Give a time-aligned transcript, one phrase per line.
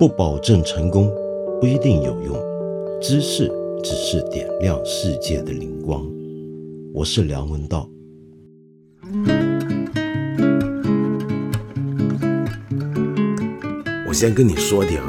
[0.00, 1.14] 不保证成功，
[1.60, 2.34] 不一定有用。
[3.02, 3.52] 知识
[3.84, 6.10] 只是点亮世界的灵光。
[6.94, 7.86] 我是梁文道。
[14.08, 15.02] 我先跟你说点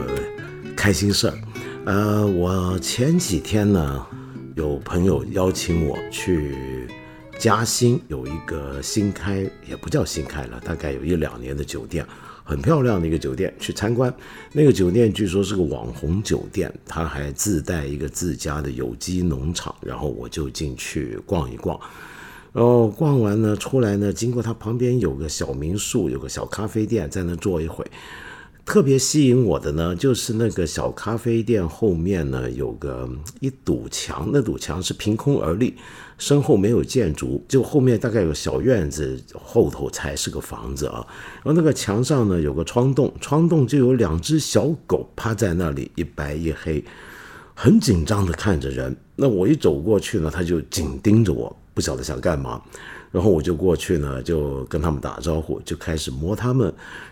[0.75, 1.37] 开心事儿。
[1.85, 4.05] 呃，我前几天呢，
[4.57, 6.85] 有朋友邀请我去
[7.39, 12.05] 嘉兴有一个新开，也不叫新开了，大概有一两年的酒店，
[12.43, 14.13] 很漂亮的一个酒店，去参观。
[14.51, 21.79] 那个酒店据说是个网红酒店，它还自带一个自家的有机农场，然后我就进去逛一逛。
[22.53, 27.85] 然后逛完呢，出来呢，经过它旁边有个小民宿，有个小咖啡店，在那坐一会。
[28.71, 33.05] 特别吸引我的呢，就是那个小咖啡店后面呢有个
[33.41, 35.75] 一堵墙，那堵墙是凭空而立，
[36.17, 41.05] 身后没有建筑，就后面大概有小院子，后头才是个房子啊。
[41.43, 46.81] 然后那个墙上呢有个窗洞，窗洞就有两只小狗趴在那里，一白一黑，
[47.53, 48.95] 很紧张的看着人。
[49.17, 52.61] 那我一走过去呢，它就紧盯着我，不晓得想干嘛。
[53.11, 56.65] 然后我就过去呢，就跟他们打招呼，就开始摸他们，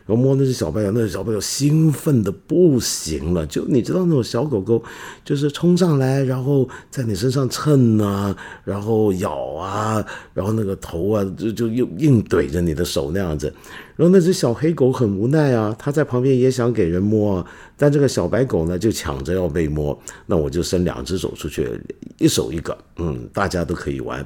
[0.06, 4.82] 然后摸那只小白狗，那只小白狗兴奋的不行了，就你知道那种小狗狗，
[5.26, 8.34] 就是冲上来，然后在你身上蹭啊，
[8.64, 10.02] 然后咬啊，
[10.34, 13.54] 然后那个头啊，就就又硬怼着你的手那样子，
[13.98, 21.70] 然后那只小黑狗很无奈啊，它在旁边也想给人摸，但这个小白狗呢就抢着要被摸，那我就伸两只手出去，
[22.20, 24.26] 一手一个，嗯，大家都可以玩，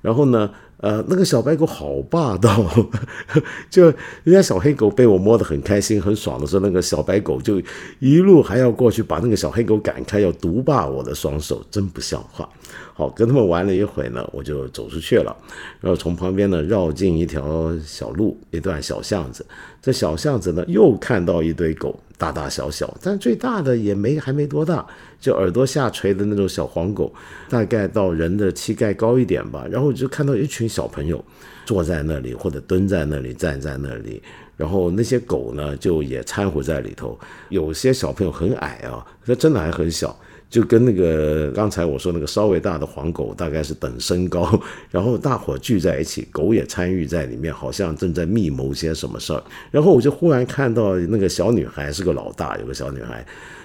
[0.00, 0.50] 然后呢。
[0.82, 2.66] 呃，那个小白狗好霸道，
[3.70, 3.84] 就
[4.24, 7.62] 人家小黑狗被我摸得很开心、很爽的时候，那个小白狗就
[8.00, 12.48] 一路还要过去把那个小黑狗赶开，要独霸我的双手，真不像话。
[12.94, 15.34] 好，跟他们玩了一会呢，我就走出去了，
[15.80, 19.46] 然后从旁边呢绕进一条小路，一段小巷子。
[19.80, 24.86] 这小巷子呢又看到一堆狗，大大小小，但最大的也没还没多大，
[25.18, 27.12] 就耳朵下垂的那种小黄狗，
[27.48, 29.66] 大概到人的膝盖高一点吧。
[29.70, 31.22] 然后我就看到一群小朋友
[31.66, 34.22] 坐在那里，或者蹲在那里，站在那里，
[34.56, 37.18] 然后那些狗呢就也掺和在里头。
[37.50, 40.16] 有些小朋友很矮啊，它真的还很小。
[40.52, 44.60] 就跟那个刚才我说那个稍微大的黄狗大概是等身高，
[44.92, 49.42] 然后大伙聚在一起，狗也参与在里面，好像正在密谋些什么事儿。
[49.70, 53.24] 然后我就忽然看到那个小女孩是个老大，有个小女孩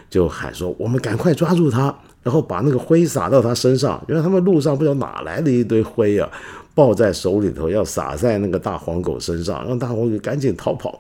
[0.10, 6.32] 就喊说：“我们赶快抓住她，然后把那个灰撒到她身上。”因为他们路上不知道哪来的一堆灰啊，
[6.78, 11.00] 抱在手里头要撒在那个大黄狗身上，让大黄狗赶紧逃跑。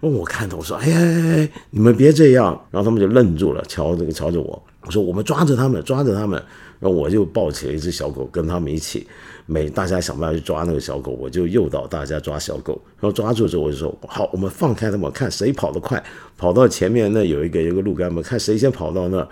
[0.00, 4.60] 我看到我说：“哎呀，你们别这样！”然后他们就愣住了，瞧这个瞧着我。
[4.84, 6.42] 我说我们抓着他们，抓着他们，
[6.80, 9.06] 然后我就抱起了一只小狗，跟他们一起，
[9.46, 16.02] 每大家想办法去抓那个小狗，我就诱导大家抓小狗，然后抓住之后我就说好，我们放开他们，看谁跑得快，
[16.36, 19.28] 跑到前面那有一个有个路杆嘛，看谁先跑到那儿，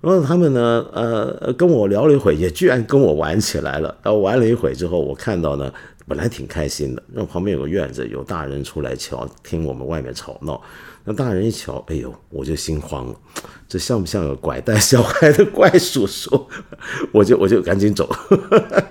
[0.00, 5.72] 然后他们呢，呃，跟我聊了一会，也居然跟我玩起来了，然后玩了一会之后，我看到呢，
[6.08, 10.60] 本来挺开心的，然后旁边有个院子，有大人出来瞧，听我们外面吵闹。
[11.04, 13.14] 那大人一瞧，哎呦，我就心慌了，
[13.68, 16.46] 这像不像有拐带小孩的怪叔叔？
[17.12, 18.08] 我就我就赶紧走，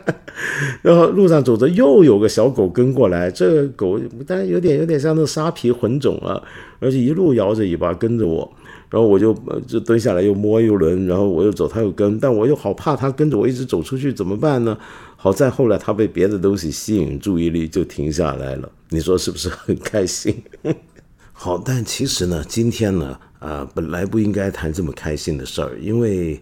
[0.81, 6.41] 然后路上走着，又有个小狗跟过来，这个狗但有点有点像那沙皮混种啊，
[6.79, 8.51] 而且一路摇着尾巴跟着我，
[8.89, 9.33] 然后我就
[9.67, 14.77] 就蹲下来又摸一轮，然后我又走，他又跟，但我又好怕他跟着我一直走出去怎么办呢？
[15.15, 18.71] 好在后来他被别的东西吸引注意力，就停下来了。
[18.89, 20.41] 你说是不是很开心？
[21.31, 26.41] 好，但其实呢，今天呢，啊，本来不应该谈这么开心的事儿，因为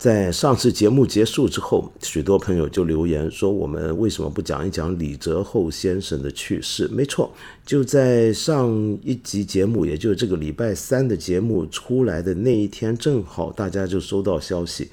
[0.00, 6.88] 在上次节目结束之后，许多朋友就留言说，我们为什么不讲一讲李泽厚先生的去世？
[6.88, 7.30] 没错，
[7.66, 8.70] 就在上
[9.02, 14.88] 一集节目，也就是这个礼拜三的节目出来的那一天，正好大家就收到消息。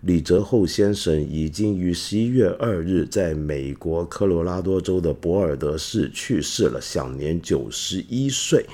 [0.00, 8.64] 李泽厚先生已经于十一月二日在美国科罗拉多州的博尔德市去世了，享年九十一岁。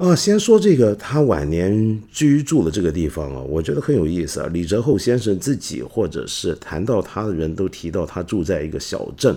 [0.00, 4.48] 啊，先说这个他晚年居住的这个地方啊，我觉得很有意思啊。
[4.50, 9.36] 李泽厚先生自己或者是谈到他的人都提到他住在一个小镇，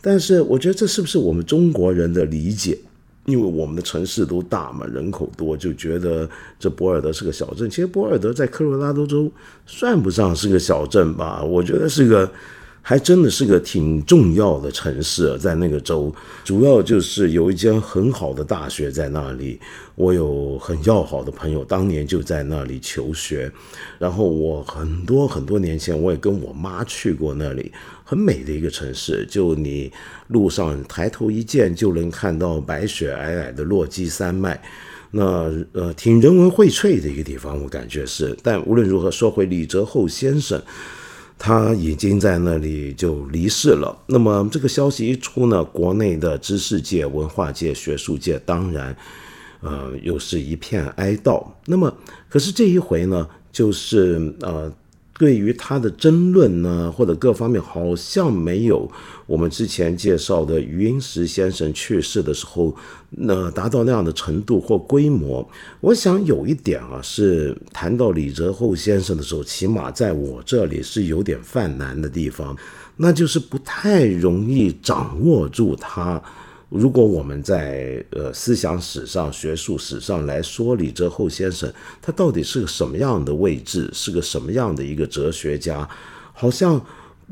[0.00, 2.78] 但是我觉得这是不是我们中国人的理解？
[3.26, 6.26] 因为我们的城市都大嘛，人口多，就觉得
[6.58, 7.68] 这博尔德是个小镇。
[7.68, 9.30] 其实博尔德在科罗拉多州
[9.66, 12.30] 算不上是个小镇吧，我觉得是个。
[12.88, 16.10] 还真的是个挺重要的城市，在那个州，
[16.42, 19.60] 主要就是有一间很好的大学在那里。
[19.94, 23.52] 我有很要好的朋友，当年就在那里求学。
[23.98, 27.70] 然后我很多很多年前，我也跟我妈去过那里，
[28.04, 29.26] 很美的一个城市。
[29.26, 29.92] 就你
[30.28, 34.58] 路上抬头一见，就能看到白雪皑皑的落基山脉。
[35.10, 38.34] 那呃挺人文荟萃的一个地方，我感觉是。
[38.42, 40.62] 但无论如何，说回李泽厚先生，
[41.38, 43.96] 他已经在那里就离世了。
[44.06, 48.96] 那么这个消息一出呢，国内的知识界、文化界、学术界当然，
[49.60, 51.46] 呃，又是一片哀悼。
[51.66, 51.96] 那么
[52.28, 54.72] 可是这一回呢，就是呃。
[55.18, 58.88] 对于他的争论呢，或者各方面，好像没有
[59.26, 62.74] 我们之前介绍的余英时先生去世的时候，
[63.10, 65.46] 那达到那样的程度或规模。
[65.80, 72.56] 我想有一点啊，是谈到李泽厚先生的时候，起码在我这里是有点犯难的地方，
[72.96, 76.22] 那就是不太容易掌握住他。
[76.70, 81.72] 如果我们在呃思想史上、学术史上来说李泽厚先生，
[82.02, 85.88] 他到底是个什么样的位置，是个什么样的一个哲学家，
[86.34, 86.78] 好像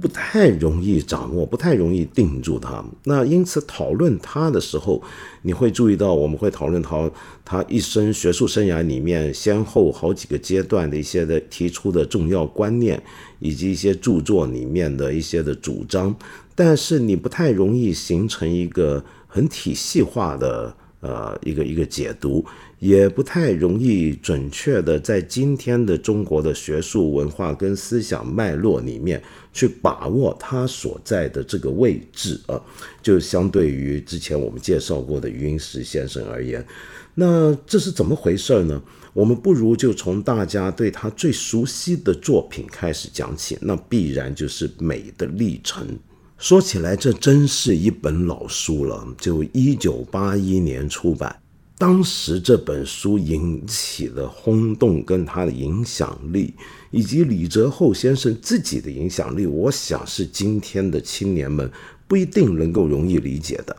[0.00, 2.82] 不太容易掌握，不太容易定住他。
[3.04, 5.02] 那因此讨论他的时候，
[5.42, 7.10] 你会注意到，我们会讨论他
[7.44, 13.02] 他一生学术生涯里面先后好几个阶段的一些的提出的重要观念，
[13.40, 16.16] 以及一些著作里面的一些的主张，
[16.54, 19.04] 但是你不太容易形成一个。
[19.36, 22.42] 很体系化的呃一个一个解读，
[22.78, 29.22] 也不太容易准确的在今天的中国的学术文化跟思想脉络里面
[29.52, 32.58] 去把握它所在的这个位置啊，
[33.02, 36.66] 就相对于之前我们介绍过的余英时先生而言，
[37.14, 38.82] 那这是怎么回事呢？
[39.12, 45.86] 我们不如就从大家对他最熟悉的作品开始讲起，那必然就是《美的历程》。
[46.38, 49.06] 说起来，这真是一本老书了。
[49.18, 51.34] 就一九八一年出版，
[51.78, 56.52] 当时这本书引起的轰动，跟它的影响力，
[56.90, 61.70] 以及李泽厚先生自己的影响力，我想是今天的青年们
[62.06, 63.74] 不一定能够容易理解的。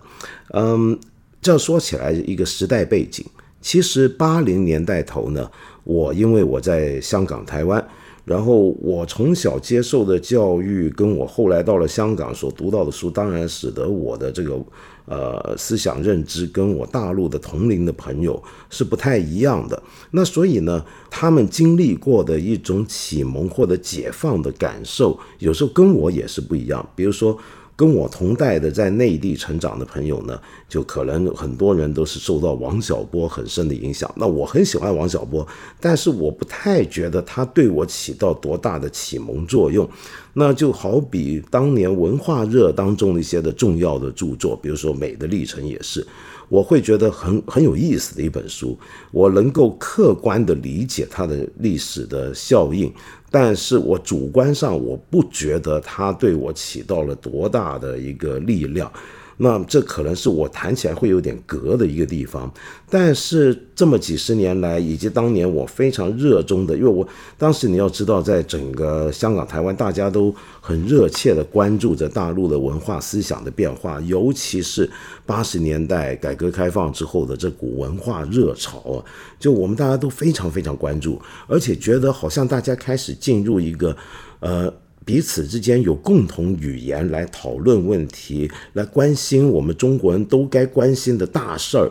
[0.54, 1.00] 嗯，
[1.40, 3.24] 这说起来，一个时代背景，
[3.62, 5.50] 其实八零年代头呢，
[5.84, 7.88] 我因为我在香港、台湾。
[8.28, 14.60] 然后我从小接受的教育，跟我后来到了香港所读到的书，当然使得我的这个
[15.06, 19.82] 呃思想认知跟我大陆的同龄的朋友是不太一样的。
[20.12, 26.86] 那所以呢，他们经历过的一种启蒙或者解放的感受，有时候跟我也是不一样。
[26.96, 27.40] 比如说。
[27.78, 30.38] 跟我同代的在内地成长的朋友呢，
[30.68, 34.12] 就可能很多人都是受到王小波很深的影响。
[34.18, 35.48] 那我很喜欢王小波，
[35.80, 39.88] 但是我不太觉得他对我起到多大的启蒙作用。
[40.34, 46.06] 那就好比当年文化热当中的一些的重要的著作，比如说《美的历程》也是。
[46.50, 48.78] 我会觉得很很有意思的一本书，
[49.12, 52.90] 我能够客观的理解它的历史的效应，
[53.30, 58.92] 但是我主观上我不觉得它对我起到了多大的一个力量。
[59.38, 62.52] 那这可能是我谈起来会有点隔的一个地方，
[62.90, 67.08] 但是这么几十年来，以及当年我非常热衷的，因为我
[67.38, 74.90] 当时你要知道，在整个香港、台湾，大家都很热切的关注着大陆的文化思想的变化，尤其是
[75.26, 79.06] 八十年代改革开放之后的这股文化热潮啊，
[79.40, 83.96] 就我们大家都非常非常关注，而且觉得好像大家开始进入一个，
[84.40, 84.74] 呃。
[85.08, 91.90] 彼此之间有共同语言来讨论问题，来关心我们中国人都该关心的大事儿。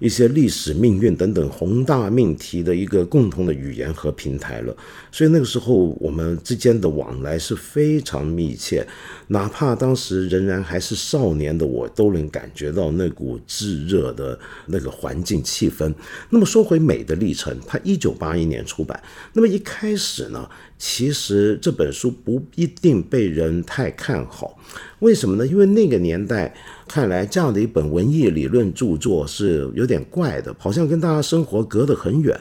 [0.00, 4.76] 一些历史命运等等宏大命题的一个共同的语言和平台了，
[5.12, 8.84] 所以那个时候我们之间的往来是非常密切，
[9.28, 15.94] 哪怕当时仍然还是少年的我，都能感觉到那股炙热的那个环境气氛。
[16.28, 19.00] 那么说回《美的历程》，它一九八一年出版，
[19.32, 24.58] 那么一开始呢，其实这本书不一定被人太看好，
[24.98, 25.46] 为什么呢？
[25.46, 26.54] 因为那个年代。
[26.86, 32.38] 看来这样的一本文艺理论著作是有点怪的，好像跟大家生活隔得很远。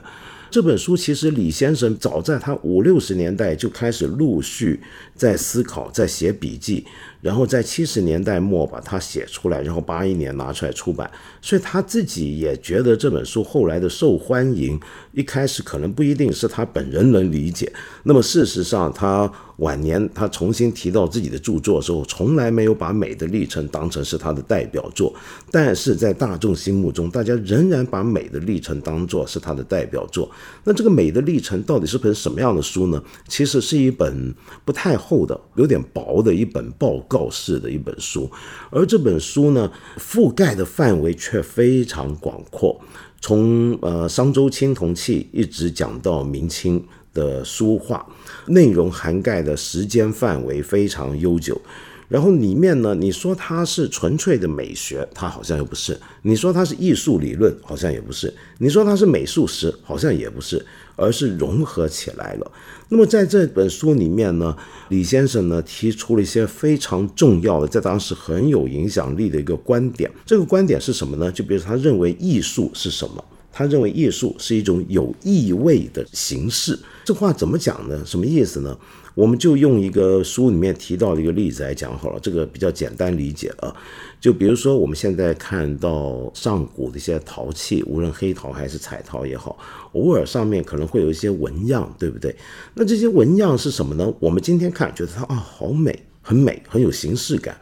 [0.51, 4.81] 这本书其实李先生早在他五六十年代就开始陆续
[5.15, 6.85] 在思考，在写笔记。
[7.23, 11.09] 然后在七十年代末把它写出来，然后八一年拿出来出版，
[11.41, 14.77] 所以他自己也觉得这本书后来的受欢迎，
[15.13, 17.71] 一开始可能不一定是他本人能理解。
[18.03, 25.13] 那么事实上，他晚年他重新提到自己的著作的时候，从来没有把《美的历程》当成是他的代表作，
[25.51, 30.29] 但是在大众心目中，大家仍然把《美的历程》当作是他的代表作。
[30.63, 33.03] 那这个《美的历程》到底是本什么样的书呢？
[33.27, 34.33] 其实是一本
[34.63, 37.23] 不太厚的、有点薄的一本报告。
[37.33, 38.29] 式的一本书，
[38.69, 42.79] 而这本书呢，覆盖的范围却非常广阔，
[43.19, 48.05] 从呃商周青铜器一直讲到明清的书画，
[48.47, 51.61] 内容涵盖的时间范围非常悠久。
[52.09, 58.29] 然后里面呢，你说它是纯粹的美学，它好像又不是；你说它是艺术理论，好像也不是；
[58.59, 60.63] 你说它是美术史，好像也不是，
[60.95, 62.51] 而是融合起来了。
[62.89, 64.55] 那么在这本书里面呢，
[64.89, 70.11] 李先生呢提出了一些非常重要的，在当时很有影响力的一个观点。
[70.23, 71.31] 这个观点是什么呢？
[71.31, 73.23] 就比如他认为艺术是什么？
[73.53, 76.77] 他认为艺术是一种有意味的形式。
[77.05, 78.03] 这话怎么讲呢？
[78.05, 78.77] 什么意思呢？
[79.15, 83.71] 我们就用一个书里面提到的一个例子来讲好了，这个比较简单理解啊。
[84.19, 89.55] 就比如说我们现在看到上古的一些陶器，无论黑陶还是彩陶也好，
[89.91, 92.35] 偶尔上面可能会有一些纹样，对不对？
[92.73, 94.11] 那这些纹样是什么呢？
[94.19, 97.55] 我们今天看觉得它啊好美，很美，很有形式感。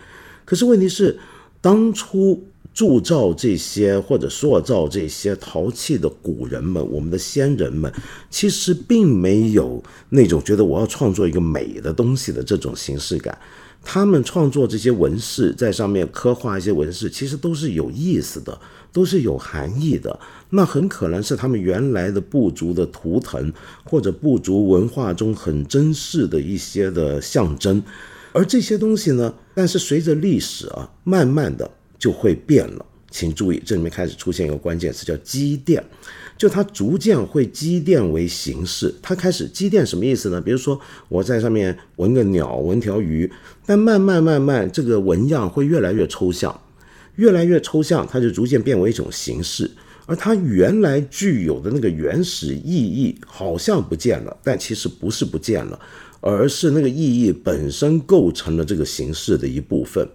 [0.46, 1.20] 可是问题是，
[1.60, 2.42] 当初。
[2.74, 7.92] 铸造这些或者塑造这些陶器的古人们，我们的先人们，
[8.30, 13.38] 其实并没有那种觉得我要创作一个美的东西的这种形式感。
[13.84, 18.56] 他们创作这些纹饰，在上面刻画一些纹饰，其实都是有意思的，
[18.94, 20.20] 都是有含义的。
[20.52, 23.52] 那很可能是他们原来的部族的图腾，
[23.84, 27.82] 或者部族文化中很珍视的一些的象征。
[28.32, 31.70] 而这些东西呢，但是随着历史啊，慢慢的。
[32.02, 35.84] 就会变了，请注意，这里面开始出现一个关键词，叫积淀，
[36.36, 38.92] 就它逐渐会积淀为形式。
[39.04, 40.42] 它开始积淀什么意思呢？
[40.42, 43.32] 比如说我在上面纹个鸟，纹条鱼，
[43.68, 46.60] 但慢慢慢慢，这个纹样会越来越抽象，
[47.18, 49.70] 越来越抽象，它就逐渐变为一种形式，
[50.08, 55.80] 而它原来具有的那个原始意义好像不见了，但其实不是不见了，
[56.22, 60.08] 而是那个意义本身构成了这个形式的一部分。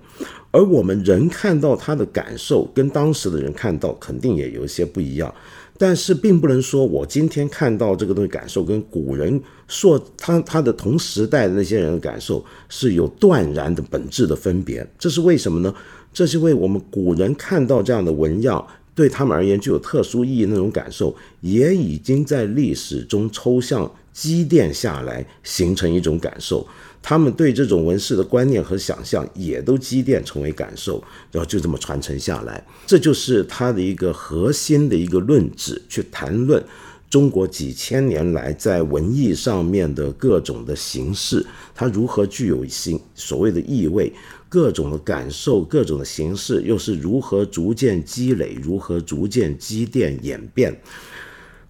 [0.50, 5.34] 而我们人看到它的感受，跟当时的人看到肯定也有一些不一样，
[5.76, 14.88] 但是并不能说我今天看到这个东西感受跟古人说他他的同时代的那些人的感受是有断然的本质的分别。
[14.98, 15.74] 这是为什么呢？
[16.14, 26.66] 这是为我们古人看到这样的纹样，对他们而言具有特殊意义那种感受，也已经在历史中抽象积淀下来，形成一种感受。
[27.02, 32.64] 他们对这种纹饰的观念和想象也都积淀成为感受，然后就这么传承下来。
[32.86, 36.64] 这就是他的一个核心的一个论旨，去谈论
[37.10, 41.44] 中国几千年来在文艺上面的各种的形式，
[41.74, 44.10] 它如何具有新所谓的意味，
[44.48, 50.74] 各种的感受，各种的形式又是如何逐渐积累，如何逐渐积淀演变。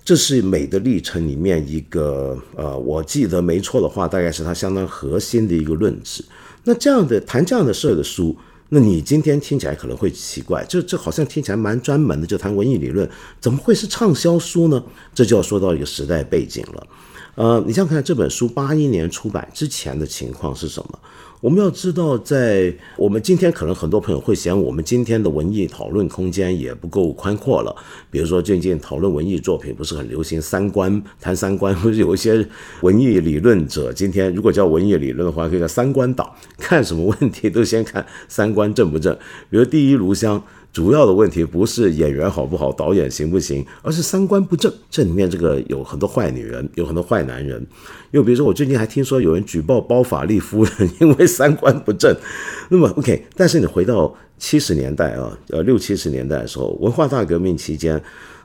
[0.07, 6.25] 这是美的历程里面一个，呃，我记得没错的话，大概是它相当核心的一个论旨。
[6.63, 8.37] 那这样的谈这样的事儿的书，
[8.69, 13.11] 那你今天听起来可能会奇怪，这这好像听起来蛮专门的，就谈文艺理论，
[13.41, 14.81] 怎么会是畅销书呢？
[15.13, 16.87] 这就要说到一个时代背景了。
[17.35, 20.99] 呃，你想看这本书八一年出版之前的情况是什么？
[21.43, 27.76] 我们要知道，在我们今天可能很多朋友会嫌我们今天的文艺讨论空间也不够宽阔了。
[28.11, 32.47] 比如说最近讨论文艺作品不是很流行三观，谈三观，不是有一些
[32.81, 39.14] 文艺理论者今天如果叫文艺理论的话，可以叫三观党，看什么问题都先看三观正不正。
[39.50, 40.43] 比如第一炉香。
[40.76, 44.71] 主要的问题不是演员好不好，导演行不行，而是三观不正。
[44.90, 47.66] 这里面这个有很多坏女人，有很多坏男人。
[48.11, 52.14] 又比如说，我最近还听说有人举报包法利夫人，因为三观不正。
[52.68, 57.99] 那么 OK，但是你回到七十年代啊，呃六七十年代的时候，文化大革命期间，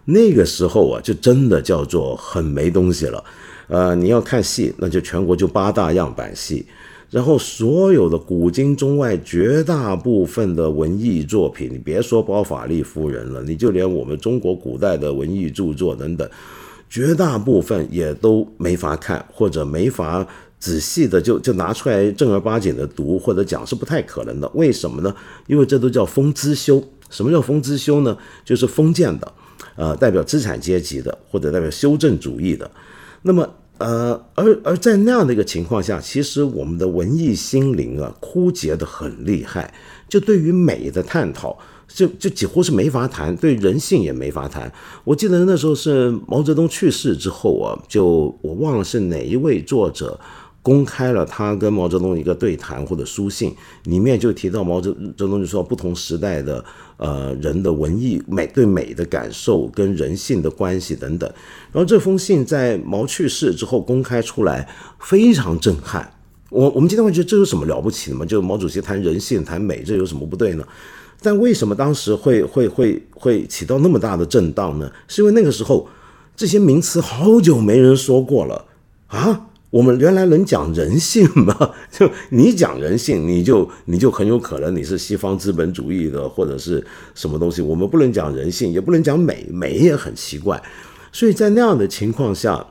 [0.05, 3.21] 那个时候啊，就真的叫做很没东西了。
[3.67, 6.65] 呃，你要看戏，那就全国就八大样板戏。
[7.11, 16.27] 然后所有的古今中外绝大部分的文艺作品，你别说包法利夫人了，你就连我们中国古代的文艺著作等等，
[16.89, 20.25] 绝大部分也都没法看，或者没法
[20.57, 24.49] 仔细的就就拿出来正儿八经的读或者讲是不太可能的。
[24.53, 25.13] 为什么呢？
[25.47, 26.81] 因为这都叫封资修。
[27.09, 28.17] 什么叫封资修呢？
[28.45, 29.33] 就是封建的，
[29.75, 32.71] 呃，代表资产阶级的，或者代表修正主义的。
[33.23, 33.45] 那么。
[33.81, 39.73] 呃，而而在那样的一个情况下，其实我们的文艺心灵啊枯竭的很厉害，
[40.07, 41.57] 就对于美的探讨，
[41.87, 44.71] 就就几乎是没法谈，对人性也没法谈。
[45.03, 50.19] 我记得那时候是毛泽东去世之后啊，就我忘了是哪一位作者。
[50.63, 56.63] 公开了他跟毛泽东一个对谈或者书信，里面就提到毛泽泽东就说不同时代的
[56.97, 61.27] 呃人的文艺美对美的感受跟人性的关系等等。
[61.71, 66.13] 然后这封信在毛去世之后公开出来，非常震撼。
[66.49, 68.25] 我我们今天会觉得这有什么了不起的吗？
[68.25, 70.67] 就毛主席谈人性谈美，这有什么不对呢？
[71.21, 74.91] 但为什么当时会会会会起到那么大的震荡呢？
[75.07, 75.87] 是因为那个时候
[76.35, 78.65] 这些名词好久没人说过了
[79.07, 79.47] 啊。
[79.71, 81.71] 我们原来能讲人性吗？
[81.89, 86.85] 就你讲人性，你就你就很有可能你是西方资本主义的或者是
[87.15, 87.61] 什么东西。
[87.61, 90.61] 我们不能讲人性，也不能讲美，美也很奇怪。
[91.13, 92.65] 所以在那样的情况下，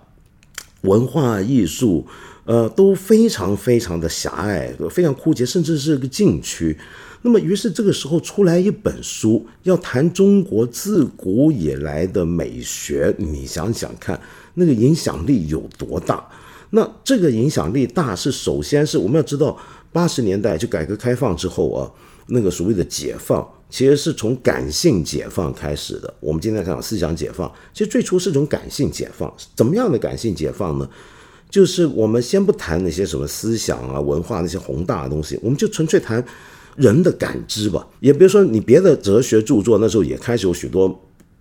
[0.82, 2.06] 文化艺术，
[2.44, 6.76] 呃，都非常非常的狭隘，非常枯竭，甚至是个禁区。
[7.22, 14.20] 那么，于是这个时候出来一本书，要谈中国自古以来的美学，你想想看，
[14.52, 16.22] 那个影响力有多大？
[16.70, 19.56] 那这个影响力大，是首先是我们要知道，
[19.92, 21.90] 八十年代就改革开放之后啊，
[22.28, 26.12] 那个所谓的解放，其实是从感性解放开始的。
[26.20, 29.32] 我们今天讲思想解放，其实最初是种感性解放。
[29.54, 30.88] 怎么样的感性解放呢？
[31.48, 36.24] 就是我们先不谈那些什么思想啊、文化那些宏大的东西，我们就纯粹谈。
[36.76, 40.98] 人的感知吧，也别说你别的哲学著作，那时候也开始有许多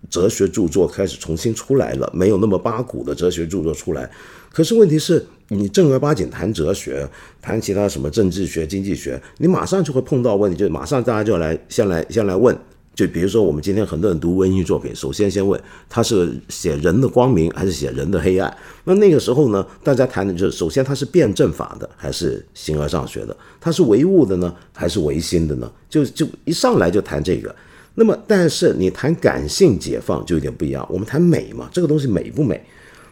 [0.10, 4.10] 哲学著作开始重新出来了，没有那么八股的哲学著作出来。
[4.52, 7.08] 可是问题是你正儿八经谈哲学，
[7.42, 12.58] 谈其他什么政治学、经济学，你马上就会碰到问题，就马上大家就来先来先来问。
[12.96, 18.54] 就比如说，我们今天很多人读文艺作品，首先先问他是写人的光明还是写人的黑暗。
[18.84, 25.72] 那那个时候呢，大家谈的就是首先他是辩证法的还是形而上学的，他是唯物的呢还是唯心的呢？
[25.90, 27.56] 就就一上来就谈这个。
[27.96, 32.62] 那么，但是你谈感性解放就有点不一样，我们谈美嘛，这个东西美不美？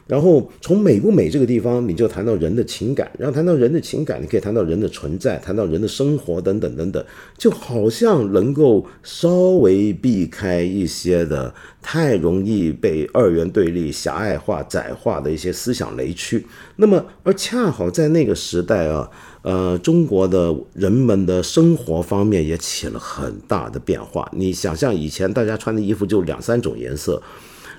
[0.07, 7.05] 然后从美不美这个地方，你就谈到人的情感，然后谈到人的情感，你可以谈到人的存在，谈到人的生活等等等等，
[7.37, 16.45] 就好像能够稍微避开一些的太容易被二元对立、狭隘化、窄化的一些思想雷区。
[16.77, 19.09] 那么，而恰好在那个时代啊，
[19.41, 24.29] 呃，中国的人们的生活方面也起了很大的变化。
[24.33, 27.21] 你想象以前大家穿的衣服就两三种颜色。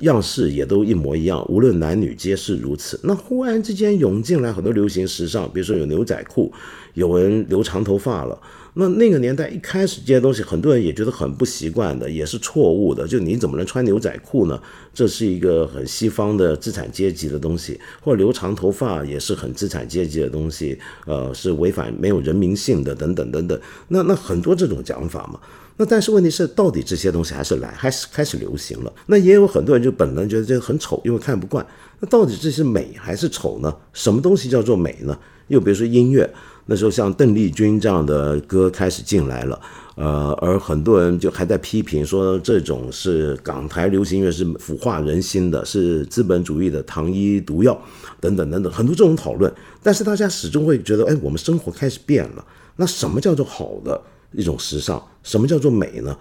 [0.01, 2.99] 样式也都一模一样，无论男女皆是如此。
[3.03, 6.53] 那忽然之间涌进来很多流行时尚，比如说有牛仔裤，
[6.95, 8.41] 有人留长头发了。
[8.75, 13.07] 那那个年代一开始这些东西，很多人也觉得很不习惯的，也是错误的。
[13.07, 14.61] 就你怎么能穿牛仔裤呢？
[14.95, 23.61] 这是一个很西方的资产阶级的东西，或者留长头发也是很资产阶级的东西，呃，是违反没有人民性的等等等等。
[23.89, 25.41] 那那很多这种讲法嘛。
[25.81, 28.93] 那但是问题是，到底这些东西还是来，还是开始流行了？
[29.07, 31.65] 那也有很多人就本能觉得这个很丑，因为看不惯。
[32.01, 33.73] 那到底这是美还是丑呢？
[33.93, 35.17] 什么东西叫做美呢？
[35.47, 36.29] 又比如说音乐，
[36.71, 39.59] 那时候像邓丽君这样的歌开始进来了，
[39.95, 47.81] 呃，而很多人就还在批评说这种是港台流行音乐是腐化人心的，是资本主义的糖衣毒药
[48.21, 49.51] 等等等等，很多这种讨论。
[49.83, 52.45] 但是大家始终会觉得，哎，我们生活开始变了。
[52.77, 53.99] 那什么叫做好的？
[54.33, 56.15] 一种时尚，什么叫做美呢？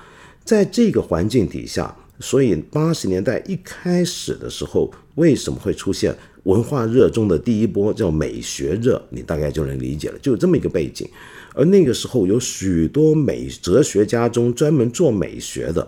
[0.45, 6.15] 在这个环境底下，所以八十年代一开始的时候，为什么会出现
[6.47, 9.01] 文化热中的第一波叫美学热？
[9.09, 11.05] 你大概就能理解了，就这么一个背景。
[11.53, 15.85] 而那个时候，有许多美哲学家中专门做美学的，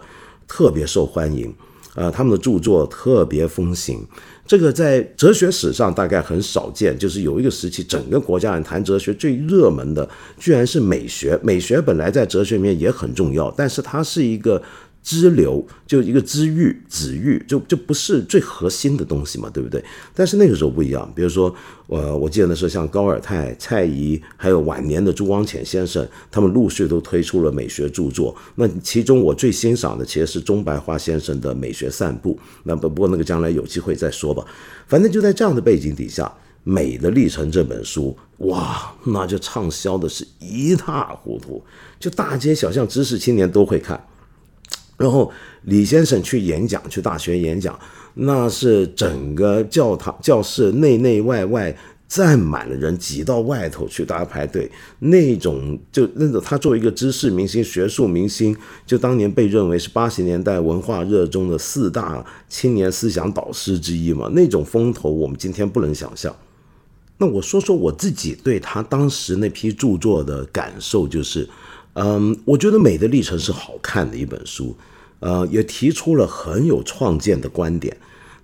[0.48, 1.54] 特别受欢迎，
[1.96, 4.06] 呃，他们的著作特别风行。
[4.46, 11.40] 这个在哲学史上大概很少见，就是有一个时期，整个国家人谈哲学最热门的，居然是美学。
[11.42, 14.62] 美学本来在哲学里面也很重要，但是它是一个。
[15.02, 19.84] 支流就一个支域、子域，就就不是最核心的东西嘛，对不对？
[20.14, 21.54] 但是那个时候不一样，比如说，
[21.88, 28.36] 呃，我记得那时候像高尔泰、蔡颐，还有晚年的朱光潜先生，他们陆续都推出了美学著作。
[28.56, 32.36] 那其中我最欣赏的其实是钟白华先生的《美学散步》。
[32.64, 34.46] 那不不过那个将来有机会再说吧。
[34.86, 36.26] 反正就在这样的背景底下，
[36.64, 41.64] 《美的历程》这本书，哇，那就畅销的是一塌糊涂，
[42.00, 44.00] 就大街小巷知识青年都会看。
[45.00, 45.32] 然后
[45.64, 47.80] 李先生去演讲，去大学演讲，
[48.16, 51.76] 那是整个教堂教室内内外外
[52.10, 54.70] 站满了人，挤到外头去，大家排队。
[55.00, 58.54] 那种就那种他作为一个知识明星、学术明星，
[58.86, 64.30] 就当年被认为是八十年代文化热中的四大青年思想导师之一嘛。
[64.34, 66.36] 那种风头，我们今天不能想象。
[67.20, 71.48] 那我说说我自己对他当时那批著作的感受，就是，
[71.94, 74.76] 嗯，我觉得《美的历程》是好看的一本书。
[75.20, 77.96] 呃，也提出了很有创建的观点，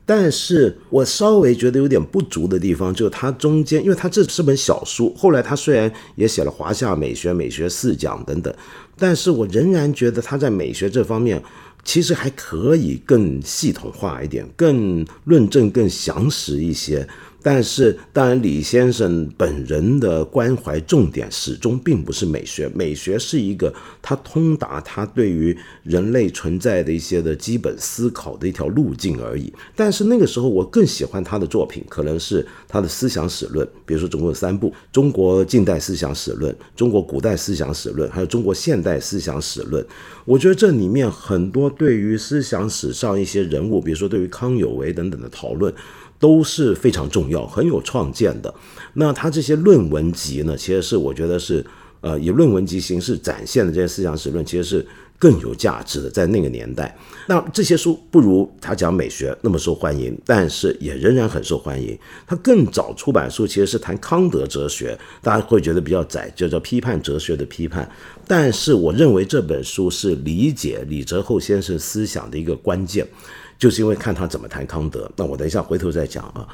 [0.06, 8.54] 但是我稍微觉得有点不足的地方，就是它中间，因为它这是本小书，后来他虽然也写了华夏美学、美学四讲等等，
[8.98, 11.42] 但是我仍然觉得他在美学这方面
[11.84, 17.08] 其实还可以更系统化一点，更论证更详实一些。
[17.48, 29.54] 但是，当然，李先生本人的关怀重点始终并不是美学，美学是一个他通达他对于人类存在的一些的基本思考的一条路径而已。
[29.76, 39.86] 但是那个时候，我更喜欢他的作品，可能是他的思想史论，比如说总共有三部：中国近代思想史论、中国古代思想史论，还有中国现代思想史论。
[40.26, 45.72] 我觉得这里面很多对于思想史上一些人物，比如说对于康有为等等的讨论。
[46.20, 48.54] 都是非常重要、很有创建的。
[48.94, 51.66] 那他这些论文集呢，其实是我觉得是，
[52.02, 54.86] 呃，以论文集形式展现的这些思想史论，其实是
[55.20, 56.10] 更有价值的。
[56.10, 56.98] 在那个年代，
[57.28, 61.98] 那这些书不如他讲美学那么受欢迎，但是也仍然很受欢迎。
[62.26, 67.90] 他更早出版书其实是谈康德哲学，大家会觉得比较窄，就叫批判哲学的批判。
[68.28, 73.06] 但是我认为这本书是理解李泽厚先生思想的一个关键。
[73.58, 76.48] 就是因为看他怎么谈康德，那我等一下回头再讲啊。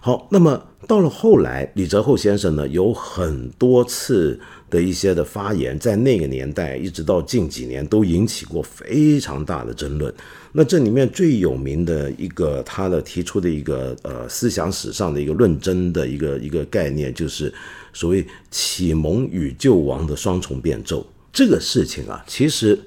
[0.00, 4.38] 好，那么到了后来，李泽厚先生呢有很多次
[4.70, 10.14] 的一些的发言，在那个年代一直到近几年都引起过非常大的争论。
[10.52, 17.52] 那这里面最有名的一个他的提出的一个呃思想史上的一个论争的一个一个概念，就是
[17.92, 21.04] 所谓启蒙与救亡的双重变奏。
[21.32, 22.78] 这个事情啊，其实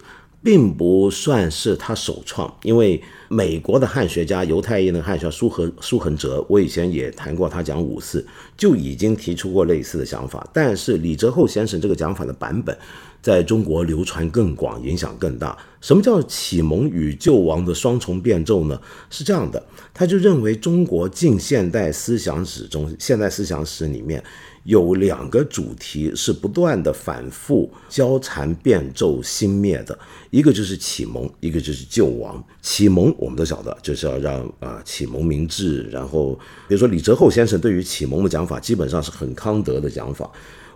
[0.42, 3.04] 并不算是他首创，因为。
[3.32, 10.46] 美国的汉学家，犹太裔的汉学家苏恒苏恒哲，我以前也谈过，他讲五四就已经提出过类似的想法。
[10.52, 12.78] 但是李泽厚先生这个讲法的版本，
[13.22, 15.58] 在中国流传更广，影响更大。
[15.80, 18.78] 什么叫启蒙与救亡的双重变奏呢？
[19.10, 24.22] 是这样的，他就认为中国近现代思想史中，现代思想史里面。
[24.64, 29.98] 有两个主题是不断的反复交缠变奏兴灭的，
[30.30, 32.44] 一个就是启蒙，一个就是救亡。
[32.62, 35.84] 启蒙我们都晓得，就是要让啊启蒙明智。
[35.92, 36.34] 然后
[36.68, 40.28] 比如说李泽厚先生对于启蒙的讲法，基本上是很康德的讲法。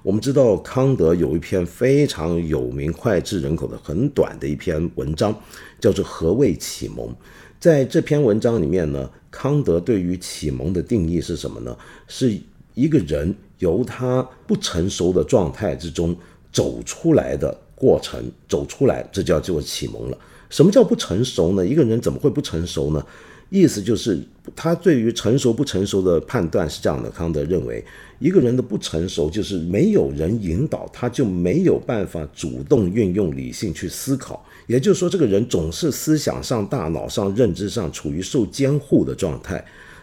[0.04, 5.36] 我们知道康德有一篇非常有名、脍炙人口的很短的一篇文章，
[5.82, 7.10] 叫做《何谓启蒙》。
[7.60, 11.76] 在这篇文章里面呢，康德对于启蒙的定义是什么呢？
[12.08, 12.40] 是
[12.76, 13.36] 一个人。
[13.60, 16.14] 由他不成熟的状态之中
[16.52, 20.18] 走出来的过程，走出来，这叫做启蒙了。
[20.56, 21.68] 什么叫不成熟呢？
[21.68, 23.06] 一个人怎么会不成熟呢？
[23.50, 24.18] 意思就是
[24.56, 27.10] 他对于成熟不成熟的判断是这样的。
[27.10, 27.84] 康德认为，
[28.20, 34.46] 一个人的不成熟就是没有人引导，他就没有办法主动运用理性去思考。
[34.68, 39.62] 也就是说，这个人总是思想上、大脑上、认知上处于受监护的状态。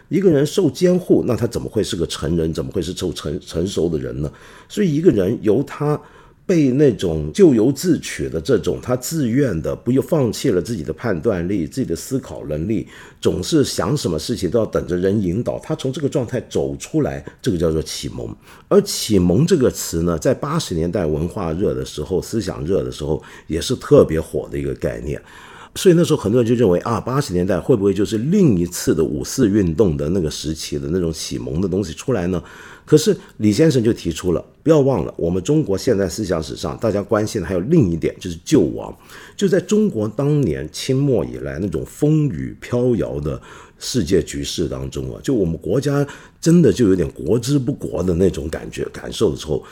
[0.09, 2.53] 一个人受监护，那他怎么会是个成人？
[2.53, 4.31] 怎么会是受成成熟的人呢？
[4.69, 5.99] 所以，一个人由他
[6.45, 12.87] 被那种咎由自取的这种，他自愿的不又放弃了自己的判断力、自己的思考能力，
[13.21, 18.35] 总是想什么事情都要等着人引导，他从这个状态走出来，这个叫做启蒙。
[18.67, 25.21] 而启蒙这个词呢，在八十年代文化热的时候、思想热的时候，也是特别火的一个概念。
[25.75, 32.41] 所以那时候很多人就认为啊，八十年代会不会就是另一次的五四运动的那个时期的那种启蒙的东西出来呢？
[32.85, 38.95] 可是李先生就提出了，不要忘了，我们中国现代思想史上大家关心的还有另一点，就是救亡。
[39.35, 43.41] 就在中国当年清末以来那种风雨飘摇的
[43.79, 46.05] 世界局势当中啊，就我们国家
[46.39, 49.63] 真的就有点国之不国的那种感觉感受的时候。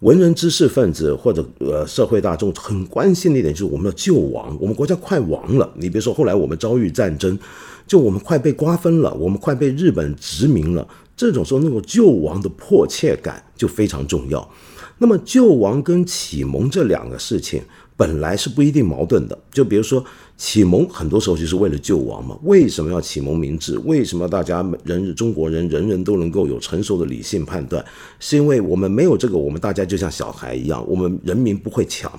[0.00, 5.70] 文人知识分子或者呃社会大众很关心的一点就是我们要救亡，我们国家快亡了。
[5.76, 7.38] 你别说后来我们遭遇战争，
[7.86, 10.86] 就我们快被瓜分了，我们快被日本殖民了。
[11.14, 14.50] 这种时候那种救亡的迫切感就非常重要。
[14.96, 17.62] 那么救亡跟启蒙这两个事情
[18.00, 19.38] 本来是不一定矛盾的。
[19.52, 20.02] 就比如说。
[20.40, 22.34] 启蒙很多时候就是为了救亡嘛？
[22.44, 23.76] 为什么要启蒙明智？
[23.80, 27.84] 为什么大家人中国人人人都能够有成熟的理性判断？
[28.18, 32.10] 是因为我们没有这个，我们大家就像小孩一样，我们人民不会强。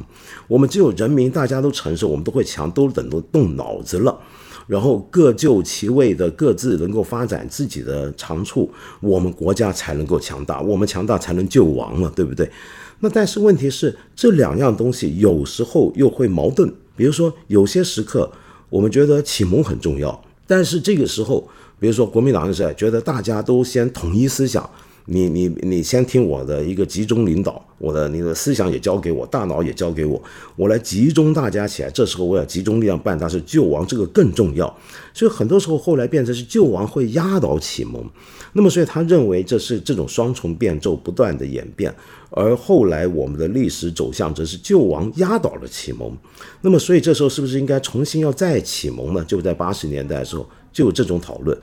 [0.47, 4.15] 我们只有人民大家都成熟，我们都会强，都等着动脑子了，
[4.67, 12.47] 然后各就其位的各自能够发展自己的长处，我们国家才能够强大，我们强大才能救亡嘛，对不对？
[13.01, 16.71] 那但是问题是，这两样东西有时候又会矛盾。
[16.95, 18.31] 比如说，有些时刻
[18.69, 24.69] 我们觉得启蒙很重要，但是这个时候，比如说国民党的时代，觉得大家都先统一思想，
[25.05, 30.21] 你你你先听我的一个集中领导，我的你的思想也交给我，大脑也交给我，
[30.55, 31.89] 我来集中大家起来。
[31.89, 34.77] 这时候我要集中力量办大事，救亡这个更重要。
[35.13, 38.03] 所以很多时候后来变成是救亡会压倒启蒙，
[38.53, 41.93] 那么所以他认为这是这种双重变奏不断的演变。
[42.29, 46.15] 而后来我们的历史走向则是救亡压倒了启蒙，
[46.61, 49.25] 那么所以这时候是不是应该重新要再启蒙呢？
[49.27, 51.57] 就在八十年代的时候就有这种讨论。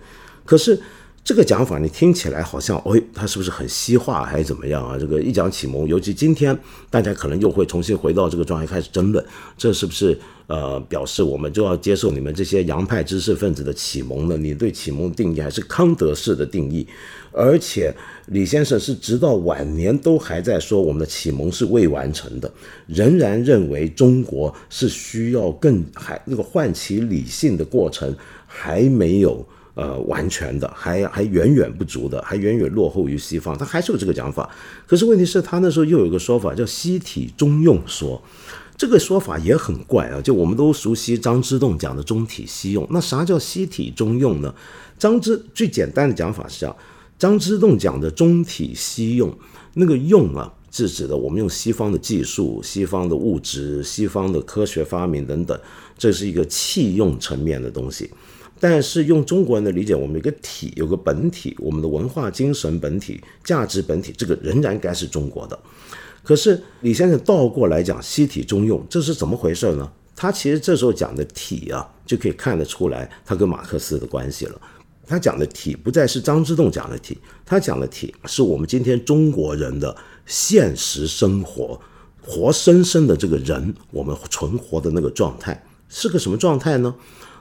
[0.44, 0.79] 可是
[1.28, 4.96] 这个讲法你听起来好像，哎，他是不是很西化还是怎么样啊？
[4.98, 9.22] 这个一讲启蒙，尤其今天大家可能又会重新回到这个状态开始争论，
[9.54, 14.38] 这是不是呃表示我们就要接受你们这些洋派知识分子的启蒙呢？
[14.38, 16.86] 你对启蒙定义还是康德式的定义？
[17.30, 17.94] 而且
[18.28, 22.50] 李先生是直到晚年都还在说我们的启蒙是未完成的，
[22.86, 29.46] 仍然认为中国是需要更还那个唤起理性的过程还没有。
[29.78, 34.50] 呃，完全的，还还远远不足的，还远远落后于西方，他还是有这个讲法。
[34.88, 38.20] 可是问题是，他那时候又有一个说法叫“西体中用说”，
[38.76, 40.20] 这个说法也很怪啊。
[40.20, 44.52] 就我们都熟悉张之洞讲的“中体西用”，那啥叫“西体中用”呢？
[44.98, 46.76] 张之最简单的讲法是这样：
[47.16, 49.32] 张之洞讲的“中体西用”，
[49.74, 55.56] 那个“用”啊，是指的我们用西方的技术、西方的物质、西方的科学发明等等，
[55.96, 58.10] 这是一个器用层面的东西。
[58.61, 65.59] 但是用中国人的理解，我们有个体，有个本体，我们的文化精神本体、价值本体，这个仍然该是中国的。
[66.25, 69.88] 可是李先生倒过来讲西体中用，这是怎么回事呢？
[70.16, 74.61] 他其实这时候讲的体啊，就可以看得出来他跟马克思的关系了。
[75.07, 77.16] 他讲的体不再是张之洞讲的体，
[77.47, 81.81] 他讲的体是我们今天中国人的现实生活，
[82.21, 86.92] 活生生的这个人，我们存活的那个状态是个什么状态呢？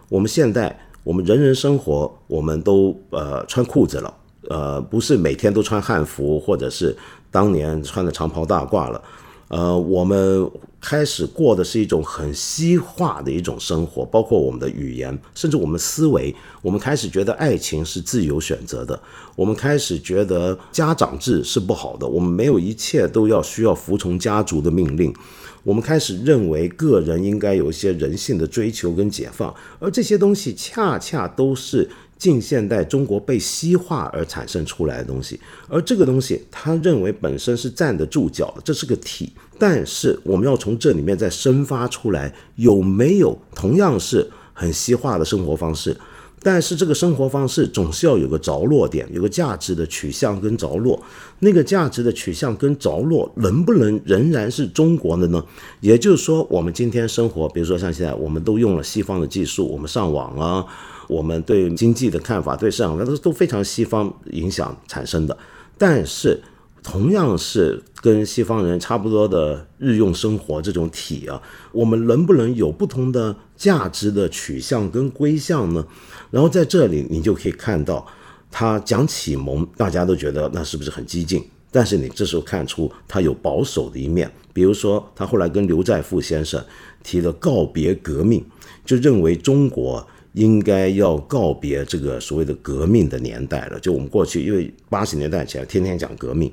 [0.09, 0.79] 我们现在。
[1.07, 4.13] 我们人人生活，我们都呃穿裤子了，
[4.49, 6.93] 呃不是每天都穿汉服，或者是
[7.31, 9.01] 当年穿的长袍大褂了，
[9.49, 10.49] 呃我们
[10.81, 18.99] 开始过的是一种很西化的一种生活，包括我们的语言，甚至我们思维，我们开始觉得爱情是自由选择的，
[19.35, 25.13] 我们开始觉得家长制是不好的，我们没有一切都要需要服从家族的命令。
[25.63, 35.39] 我们开始认为个人应该有一些人性的追求跟解放，而这些东西恰恰都是近现代中国被西化而产生出来的东西。
[35.67, 39.31] 而这个东西，他认为本身是站得住脚的，这是个体。
[39.59, 45.95] 但是我们要从这里面再生发出来，有没有同样是很西化的生活方式？
[46.43, 51.01] 但是这个生活方式总是要有个着落点，有个价值的取向跟着落。
[51.39, 55.43] 那个价值的取向跟着落能不能仍然是中国的呢？
[55.81, 60.63] 也就是说，我们今天生活，比如说像现在，我们都用了西方的技术，我们上网啊，
[61.07, 65.37] 我们对经济的看法、对市场，那都都非常西方影响产生的。
[65.77, 66.41] 但是。
[66.83, 71.41] 同样是跟西方人差不多的日用生活这种体啊，
[71.73, 75.85] 我们能不能有不同的价值的取向跟归向呢？
[76.31, 78.07] 然后在这里你就可以看到，
[78.49, 81.43] 他讲启蒙，大家都觉得那是不是很激进？
[81.71, 86.63] 但是你这时候看出他有保守的一面，比如说他后来跟刘在富先生
[87.03, 88.41] 提了告别革命，
[88.85, 90.07] 就认为中国。
[90.33, 93.79] 应该要告别这个所谓的革命的年代了。
[93.79, 96.51] 就我们过去，因为八十年代前天天讲革命，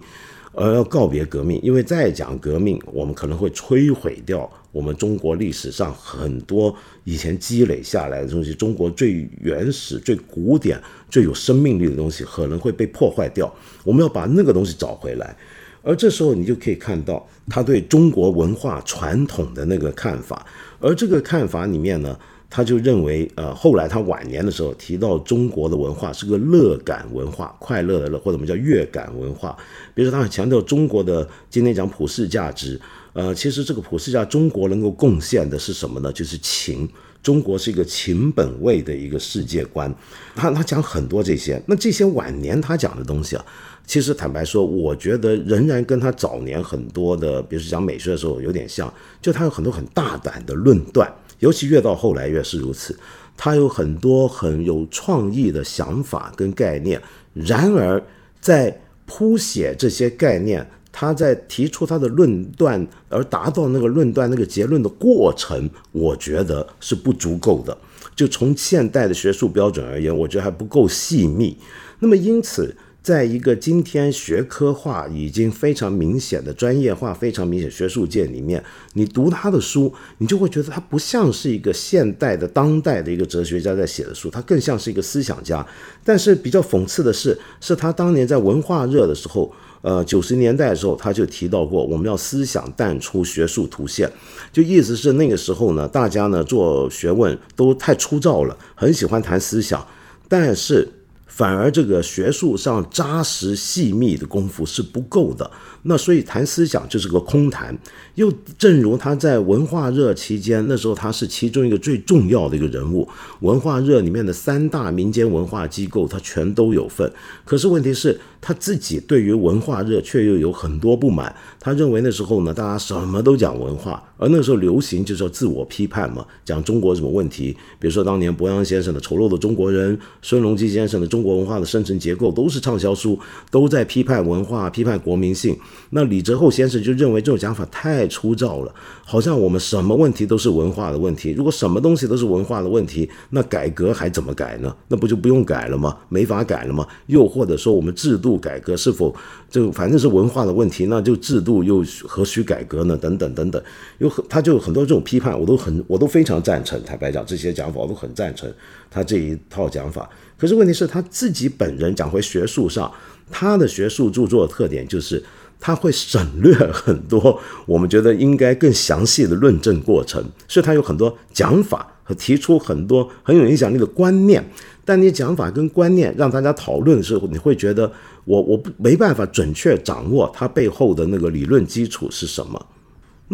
[0.53, 13.53] 而要告别革命，因为再讲革命，我们可能会摧毁掉我们中国历史上很多以前积累下来的东西，中国最原始、最古典、最有生命力的东西可能会被破坏掉。
[13.85, 15.37] 我们要把那个东西找回来，
[15.83, 20.47] 而这时候你就可以看到他对中国文化传统的那个看法，
[20.81, 22.19] 而这个看法里面呢。
[22.57, 29.57] 他就认为，呃，后来他晚年的时候提到中国的文化是个乐感文化，快乐的乐，或者我们叫乐感文化。
[29.93, 32.81] 比如说，他很强调中国的今天讲普世价值，
[33.13, 36.13] 呃，其实这个普世价中国能够贡献的是什么呢？
[36.13, 36.89] 就是情，
[37.25, 39.93] 中国是一个情本位的一个世界观。
[40.37, 43.45] 他他讲很多这些，那这些晚年他讲的东西啊，
[43.85, 51.13] 其实坦白说，我觉得仍然跟他早年很多的，比如说讲美学的时候有点像，就他有很多很大胆的论断。
[51.45, 52.99] 尤其越到后来越是如此，
[53.37, 56.99] 他有很多很有创意的想法跟概念。
[57.35, 58.03] 然而，
[58.41, 67.77] 在谱写这些概念，他在提出他的论断而达到那个论断那个结论的过程，我觉得是不足够的。
[68.17, 71.55] 就从现代的学术标准而言，我觉得还不够细密。
[71.99, 72.75] 那么，因此。
[73.05, 78.65] 在一个今天学科化已经非常明显的专业化非常明显学术界里面，
[78.95, 85.65] 你读他的书，你就会觉得他不像是一个现代的当代的一个哲学家在写的书，他更像是一个思想家。
[86.03, 94.11] 但是比较讽刺的是，是他当年在文化热的时候，呃，九十年代的时候，他就提到过我们要思想淡出学术图线，
[94.51, 99.87] 就意思是那个时候呢，大家呢做学问都太粗糙了，很喜欢谈思想，
[100.27, 100.89] 但是。
[101.27, 105.51] 反而这个学术上扎实细密的功夫是不够的。
[105.87, 107.77] 那所以谈思想就是个空谈。
[108.15, 113.07] 又正如他在文化热期间，那时候他是其中一个最重要的一个人物。
[113.41, 117.13] 文化热里面的三大民间文化机构，他全都有份。
[117.45, 121.35] 可是问题是，他自己对于文化热却又有很多不满。
[121.59, 127.55] 他认为那时候呢，大家什么都讲文化，而那时候流行就是要自我批判嘛，讲中国什么问题。
[127.79, 133.19] 比如说当年博洋先生的《丑陋的中国人》，孙隆基先生的《中国文化的生成结构》，都是畅销书，
[133.51, 135.55] 都在批判文化、批判国民性。
[135.91, 138.09] 那李泽厚先生就认为这种讲法太。
[138.15, 138.73] 粗糙了，
[139.05, 141.33] 好像我们什么问题都是文化的问题。
[141.33, 144.73] 如果什么东西都是文化的问题，那改革还怎么改呢？
[144.87, 145.97] 那不就不用改了吗？
[146.09, 146.87] 没法改了吗？
[147.07, 149.13] 又或者说，我们制度改革是否
[149.51, 152.97] 就反正是文化的问题，那就制度又何须改革呢？
[152.97, 153.61] 等等等等，
[153.99, 156.83] 有他就很多这种批判，我都很我都非常赞成。
[156.85, 158.53] 坦白讲，这些讲法我都很赞成
[158.91, 160.09] 他这一套讲法。
[160.37, 162.93] 可是问题是他自己本人讲回学术上，
[163.31, 165.23] 他的学术著作的特点就是。
[165.61, 174.45] 他会省略很多我们觉得应该更详细的论证过程，所以他有很多讲法和提出很多很有影响力的观念。
[174.85, 177.91] 但你讲法跟观念让大家讨论的时候，你会觉得
[178.27, 182.67] 我我不没办法准确掌握它背后的那个理论基础是什么。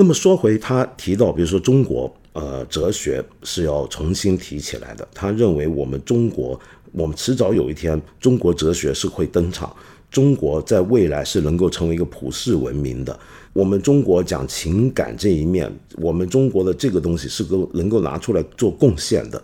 [0.00, 6.58] 那么说回他提到，比如说中国呃哲学是要重新提起来的，他认为我们中国
[6.92, 9.70] 我们迟早有一天中国哲学是会登场。
[10.10, 13.16] 中国在未来是能够成为一个普世文明的。
[13.52, 19.40] 我们中国讲情感这一面，我们中国的这个东西是够能够拿出来做贡献的。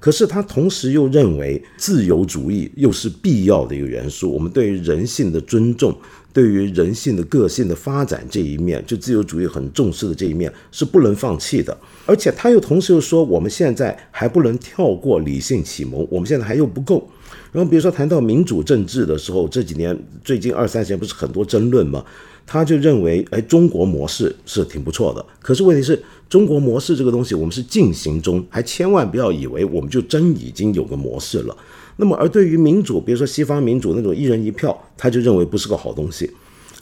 [0.00, 4.32] 可是他同时又认为自由主义又是必要的一个元素。
[4.32, 5.94] 我们对于人性的尊重，
[6.32, 11.76] 对于人性的个性的发展这一面，就自由主义很重视的这一面是不能放弃的。
[12.06, 17.06] 而且他又同时又说，我们现在还不能跳过理性启蒙，我们现在还又不够。
[17.52, 22.02] 然后比如说谈到民主政治的时候，这几年最近二三十年不是很多争论吗？
[22.46, 25.24] 他就认为，哎，中国模式是挺不错的。
[25.40, 31.56] 可是问题是，中国模式这个东西我们是进行中，还千万不要以为我们就真已经有个模式了。
[31.96, 36.30] 那么而对于民主，比如说西方民主那种一人一票，他就认为不是个好东西。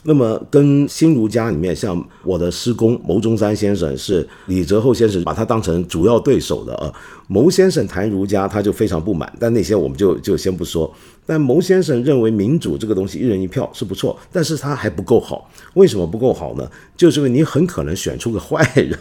[0.03, 6.93] 那么，跟新儒家里面，像我的师公牟中山先生是李泽厚先生把他当成主要对手的啊。
[7.31, 10.91] 牟先生谈儒家，他就非常不满，但那些我们就就先不说。
[11.27, 15.47] 但牟先生认为民主这个东西一人一票是不错，但是他还不够好。
[15.75, 16.67] 为什么不够好呢？
[16.97, 18.97] 就是因为你很可能选出个坏人。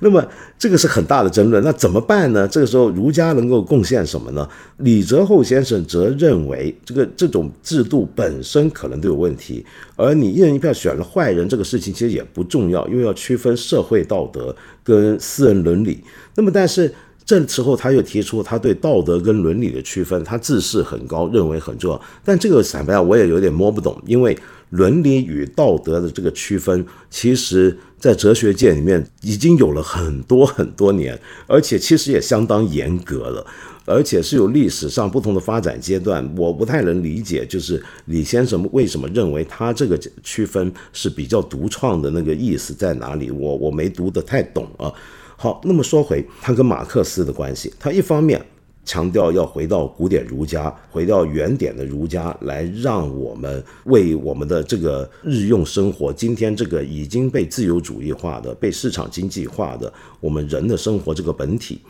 [0.00, 0.22] 那么
[0.58, 1.64] 这个是很大的争论。
[1.64, 2.46] 那怎么办呢？
[2.46, 4.46] 这个时候儒家能够贡献什么呢？
[4.76, 9.64] 李泽厚先生则认为，这个这种制度本身可能都有问题，
[9.96, 16.04] 而你一人一票选了坏人这个事情其实也不重要，因为要区分社会道德跟私人伦理。
[16.34, 16.94] 那么但是。
[17.26, 22.00] 这时候他又提出他对道德跟伦理的区分，他自视很高，认为很重要。
[22.24, 24.36] 但这个坦白，我也有点摸不懂，因为
[24.70, 33.46] 伦理与道德的这个区分，其实在哲学界里面已经有了很多很多年，而且其实也相当严格了，
[33.86, 36.28] 而且是有历史上不同的发展阶段。
[36.36, 43.30] 我不太能理解，就是李先生为什么认为他这个区分是比较独创的那个意思在哪里？
[43.30, 44.92] 我我没读得太懂啊。
[45.36, 48.40] 好，那么说回他跟马克思的关系，他一方面
[48.84, 61.80] 强调要回到古典儒家，回到原点的儒家，来让我们为我们的这个日用生活，今天这个已经被自由主义化的、被市场经济化的我们人的生活这个本体，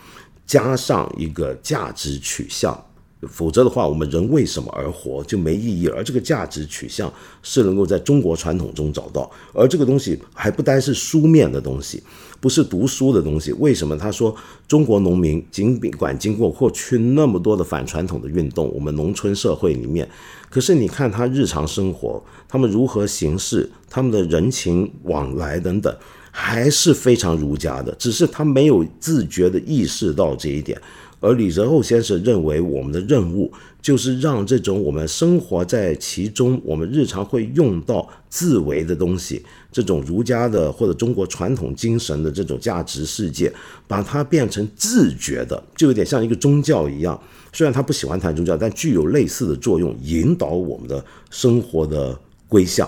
[0.46, 2.80] 加上一个价值取向。
[3.26, 5.88] 否则的话，我们人为什么而活就没意义。
[5.88, 12.02] 而这个价值取向是能够在中国传统中找到，而这个东西还不单是书面的东西，
[12.40, 13.52] 不是读书的东西。
[13.54, 14.34] 为什么他说
[14.66, 20.08] 中国农民尽管经过过去那么多的反传统的运动，我们农村社会里面，
[20.50, 25.94] 可是你看他日常生活，他们如何行事，他们的人情往来等等，
[26.30, 30.80] 还是非常儒家的，只是他没有自觉的意识到这一点。
[31.24, 43.50] 而李泽厚先生认为，我们的任务就是让这种我们生活在其中、我们日常会用到自为的东西，这种儒家的或者中国传统精神的这种价值世界，
[43.88, 47.18] 把它变成自觉的，就有点像一个宗教一样。
[47.54, 52.14] 虽然他不喜欢谈宗教，但具有类似的作用，引导我们的生活的
[52.46, 52.86] 归向。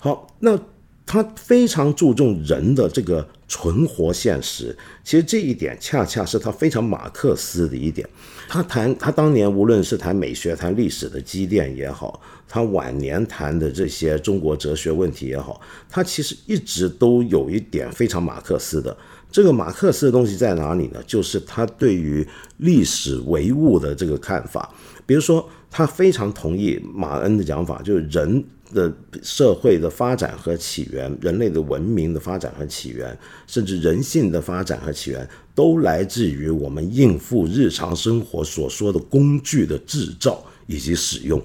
[0.00, 0.58] 好，那。
[1.06, 8.06] 他非常注重人的这个存活现实，其实这一点恰恰是他非常马克思的一点。
[8.48, 18.96] 他谈他当年无论是谈美学、谈历史的积淀也好，他晚年谈的这些中国哲学问题也好，他其实一直都有一点非常马克思的。
[19.30, 21.00] 这个马克思的东西在哪里呢？
[21.06, 22.26] 就是他对于
[22.58, 24.72] 历史唯物的这个看法。
[25.04, 28.42] 比如说，他非常同意马恩的讲法，就是人
[28.74, 28.92] 的
[29.22, 41.42] 社会的发展和起源，人类的文明的发展和起源，甚至人性的发展和起源，都来自于我们应付日常生活所说的工具的制造以及使用。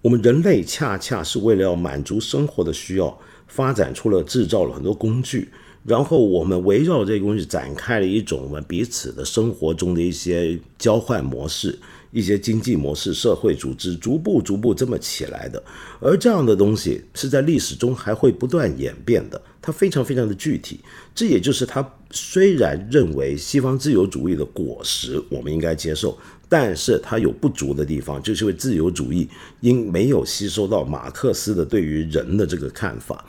[0.00, 5.48] 我们人类恰恰是为了要满足生活的需要，发展出了制造了很多工具。
[5.84, 11.78] 然后我们围绕这个东西展开了一种我们彼此的生活中的一些交换模式、
[12.14, 15.60] 一些经济模式、社会组织，逐步逐步这么起来的。
[16.00, 20.78] 而这样的东西是在历史中还会不断演变的，它非常非常的具体。
[21.12, 26.16] 这也就是他虽然认为西方自由主义的果实我们应该接受，
[26.48, 29.28] 但是它有不足的地方，就是因为自由主义
[29.60, 33.24] 因没有吸收到马克思的对于人的这个看法。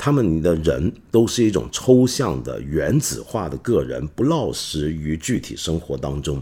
[0.00, 6.40] 他们的人都是一种抽象的原子化的个人，不落实于具体生活当中。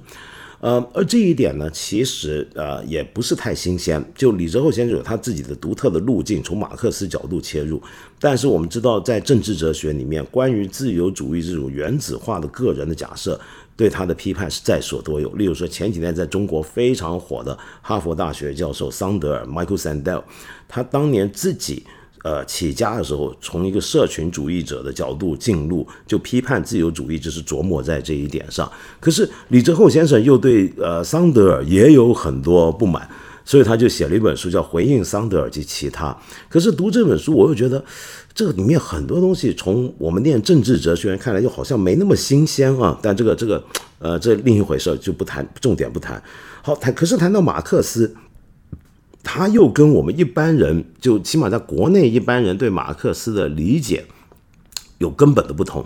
[0.60, 4.02] 呃，而这一点呢，其实呃也不是太新鲜。
[4.14, 7.80] 就李泽厚先生有他自己的独特的路径，从马克思角度切入。
[8.18, 13.38] 但是我们知道，在政治哲学里面，关于自由主义这种原子化的个人的假设，
[13.76, 15.30] 对他的批判是在所多有。
[15.32, 20.22] 例如说，前几年在中国非常火的哈佛大学教授桑德尔 （Michael Sandel），
[20.66, 21.84] 他当年自己。
[22.26, 28.68] 呃，起家的时候，从一个社群主义者的角度进入，就批判自由主义，就是琢磨在这一点上。
[28.98, 33.08] 可是李泽厚先生又对呃桑德尔也有很多不满，
[33.44, 36.10] 所以他就写了一本书，叫《回应桑德尔及其他》。
[36.48, 37.84] 可是读这本书，我又觉得
[38.34, 42.98] 这里面很多东西，从我们念政治哲学看来，又好像没那么新鲜啊。
[43.00, 43.62] 但这个这个
[44.00, 46.20] 呃，这另一回事，就不谈，重点不谈。
[46.60, 48.12] 好谈，可是谈到马克思。
[49.28, 54.04] 他又跟我们一般人，就起码在国内一般人对马克思的理解
[54.98, 55.84] 有根本的不同。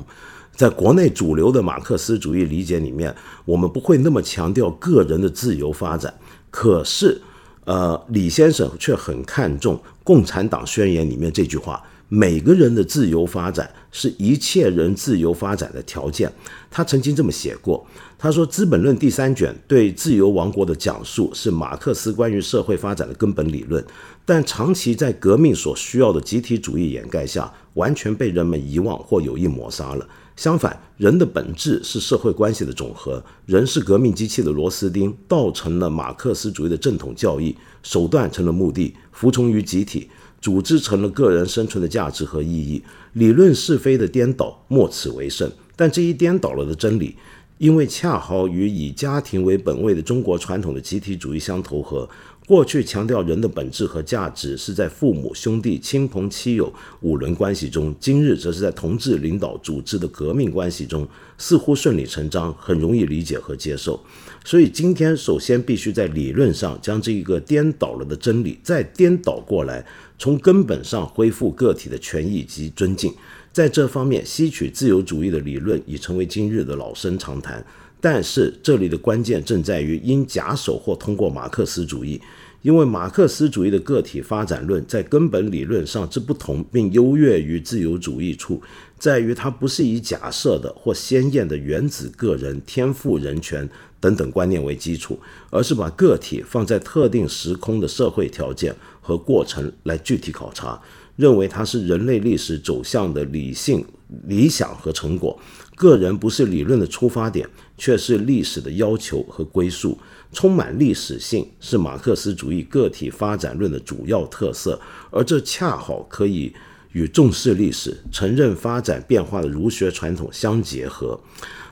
[0.55, 3.17] 在国内主流的马克思主义理解里面，
[3.47, 6.13] 我们不会那么强调个人的自由发展。
[6.51, 7.19] 可是，
[7.65, 9.75] 呃，李先生却很看重
[10.05, 11.83] 《共产党宣言》里面这句话：
[12.13, 16.31] 每个人的自由发展是一切人自由发展的条件。
[16.69, 17.87] 他曾经这么写过。
[18.19, 23.83] 他说，《资本论》第三卷对自由王国的讲述是马克思关于社会发展的根本理论，
[24.25, 30.07] 但长期在革命所需要的集体主义掩盖下，完全被人们遗忘或有意抹杀了。
[30.37, 40.11] 相反，人的本质是社会关系的总和，人是革命机器的螺丝钉，倒成了马克思主义的正统教义，手段成了目的，服从于集体，
[40.41, 42.83] 组织成了个人生存的价值和意义。
[43.13, 45.51] 理论是非的颠倒，莫此为甚。
[45.77, 47.17] 但这一颠倒了的真理。
[47.59, 52.09] 因为恰好与以家庭为本位的中国传统的集体主义相投合，
[52.47, 56.73] 过去强调人的本质和价值是在父母、兄弟、亲朋戚友
[57.03, 64.01] 五伦关系中，今日则是在同志领导组织的革命关系中，似乎顺理成章，很容易理解和接受。
[64.43, 69.85] 所以今天首先必须在理论上将这一个颠倒了的真理再颠倒过来，
[70.21, 73.11] 从根本上恢复个体的权益及尊敬。
[73.55, 77.65] 在这方面，吸取自由主义的理论已成为今日的老生常谈。
[78.03, 82.21] 但是，这里的关键正在于因假手或通过马克思主义，
[82.61, 88.61] 因为马克思主义的个体发展论在根本理论上之不同，并优越于自由主义处，
[88.99, 93.69] 在于它不是以假设的或鲜艳的原子个人、天赋人权
[93.99, 95.19] 等等观念为基础，
[95.51, 100.81] 而是把个体放在特定时空的社会条件和过程来具体考察。
[101.17, 103.85] 认为它是人类历史走向的理性
[104.27, 105.39] 理想和成果，
[105.77, 107.47] 个人不是理论的出发点，
[107.77, 109.99] 却是历史的要求和归宿，
[110.33, 114.81] 充满历史性是马克思主义个体发展论的主要特色，
[115.11, 116.55] 而这恰好可以
[116.93, 121.21] 与重视历史、承认发展变化的儒学传统相结合。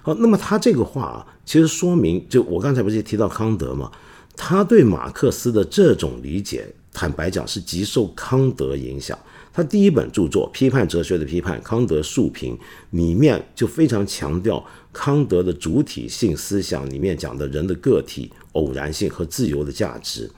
[0.03, 3.91] 好，那么他这个话啊，其实说明，就我刚才不是提到康德吗？
[4.37, 9.19] 他对马克思的这种理解，坦白讲是极受康德影响。
[9.53, 12.57] 他第一本著作《批判哲学的批判》，康德述评
[12.91, 20.31] 里面就非常强调康德的主体性思想里面讲的人的个体偶然性和自由的价值。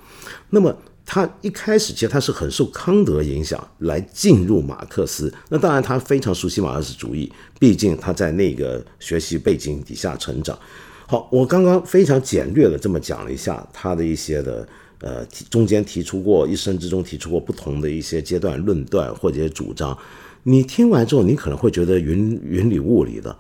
[0.48, 0.74] 那么
[1.05, 5.30] 他一开始其实他是很受康德影响来进入马克思。
[5.51, 10.59] 那当然他非常熟悉马克思主义，毕竟他在那个学习背景底下成长。
[11.07, 14.66] 好，我刚刚非常简略的这么讲了一下他的一些的。
[15.01, 19.96] 呃，中间提出过一生之中提出过不同的一些阶段论断或者主张，
[20.42, 23.36] 你听完之后，你可能会觉得云云里雾里的，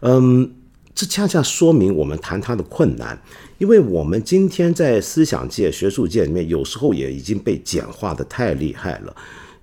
[0.00, 0.50] 嗯，
[0.94, 3.20] 这恰恰说明我们谈他的困难，
[3.58, 9.14] 因为我们今天在思想界、学术界里面，有时候也已经被简化的太厉害了。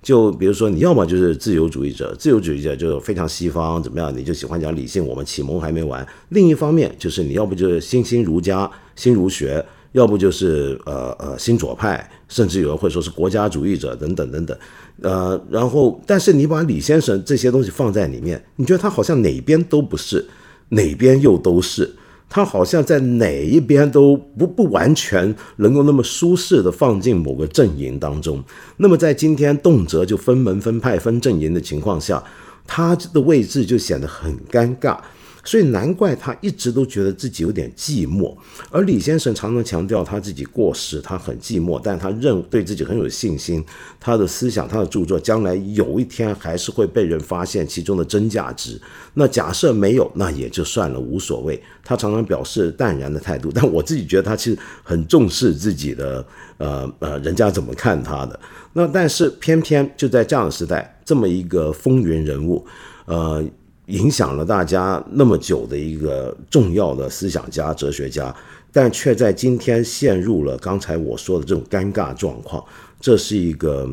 [0.02, 5.06] 就比如说，你要么就是自由主义者，自由主义者就非常西方怎么样，你就喜欢讲理性。
[5.06, 6.04] 我们启蒙还没完。
[6.30, 14.58] 另一方面，就是你要不就是新兴儒家、新儒学，要不就是呃呃新左派，甚至有人会说是国家主义者等等等等。
[15.00, 20.26] 呃，然后但是你把李先生这些东西放在里面，你觉得他好像哪边都不是，
[20.70, 21.94] 哪边又都是。
[22.34, 28.42] 他好像在哪一边都不不完全能够那么舒适的放进某个阵营当中。
[28.78, 32.24] 那么在今天动辄就分门分派分阵营的情况下，
[32.66, 34.96] 他的位置就显得很尴尬。
[35.44, 38.32] 所以难怪他一直都觉得自己有点寂寞，
[38.70, 43.64] 而李先生常常强调他自己过时，他很寂寞，但他认对自己很有信心，
[43.98, 48.80] 他的思想、他的著作将来有一天还是会被人发现其中的真价值。
[49.14, 51.60] 那假设没有，那也就算了，无所谓。
[51.84, 56.24] 他常常表示淡然的态度，但我自己觉得他其实很重视自己的，
[56.58, 58.38] 呃呃，人家怎么看他的。
[58.72, 62.64] 那但是偏偏就在这样的时代，这么一个风云人物，
[63.06, 63.44] 呃。
[63.92, 68.34] 影响了大家那么久的一个重要的思想家、哲学家，
[68.72, 72.64] 但却在今天陷入了刚才我说的这种尴尬状况，
[72.98, 73.86] 这是一个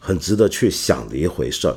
[0.00, 1.76] 很值得去想的一回事儿。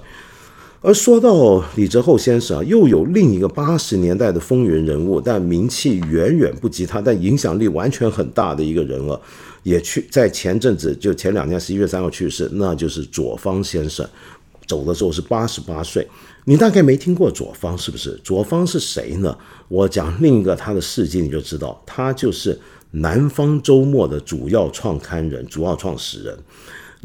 [0.82, 9.20] 而说到李泽厚先生啊，又有另一个八十年代的风云人物，但名气远远不及他，但影响力完全很大的一个人了，
[9.62, 14.08] 也去在前阵子就前两年十一月三号去世，那就是左方先生，
[14.66, 16.08] 走的时候是八十八岁。
[16.50, 18.18] 你大概没听过左方是不是？
[18.24, 19.38] 左方是谁呢？
[19.68, 22.58] 我讲另一个他的事迹，你就知道，他就是
[22.92, 26.38] 南方周末的主要创刊人、主要创始人。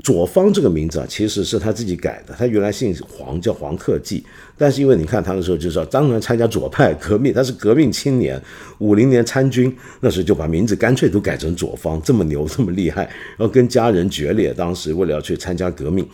[0.04, 2.32] 左方这个名字啊，其实是他自己改的。
[2.38, 4.24] 他原来姓黄，叫黄克济，
[4.56, 8.40] 但是因为你看他的时候，就是当然参加左派革命，他是革命青年，
[8.78, 13.02] 五零年参军，那时候就把名字干脆都改成左方，这么牛，这么厉害，
[13.36, 16.08] 然后跟家人决裂，当时为了要去参加革命。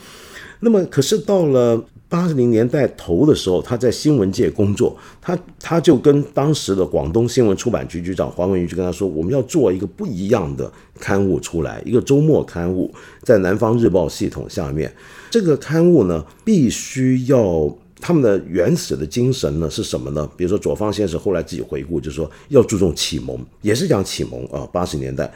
[0.61, 1.85] 那么，可是到了。
[2.09, 12.91] 八零年代头的时候，他在新闻界工作，他他就跟当时的广东新闻出版局局长黄文瑜就跟他说，我们要做一个不一样的刊物出来，一个周末刊物，
[13.23, 14.91] 在南方日报系统下面，
[15.31, 20.27] 这个刊物呢，必须要他们的原始的精神呢是什么呢？
[20.35, 25.31] 比如说左方先生后来自己回顾，就是说要注重启蒙，也是讲启蒙啊，八十年代。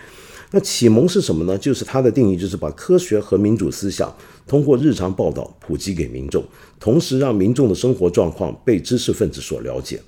[0.54, 1.56] 那启蒙是什么呢？
[1.56, 4.14] 就是它的定义，就是把科学和民主思想
[4.46, 6.44] 通过日常报道普及给民众，
[6.78, 10.00] 同时让民众的生活状况被知识分子所了解。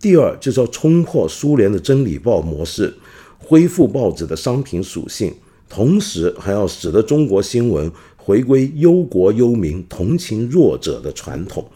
[0.00, 2.94] 第二，就是要冲破苏联的真理报模式，
[3.38, 5.32] 恢复报纸的商品属性，
[5.68, 11.66] 同时还要使得中国新闻回归忧国忧民、同情弱者的传统。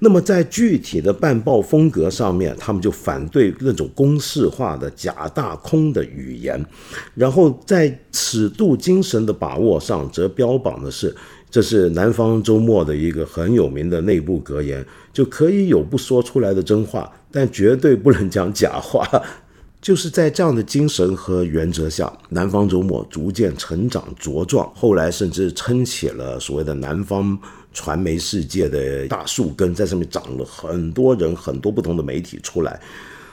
[0.00, 6.64] 那么在具体的办报风格上面，他们就反对那种公式化的假大空的语言，
[7.14, 11.14] 然后在尺度精神的把握上，则标榜的是，
[11.50, 19.06] 这是南方周末的一个很有名的内部格言，就可以有不说出来的真话，但绝对不能讲假话。
[19.82, 27.38] 就是在这样的精神和原则下，南方周末逐渐成长茁壮，后来甚至撑起了所谓的南方。
[27.72, 32.80] 传媒世界的大树根在上面长了很多人，很多不同的媒体出来。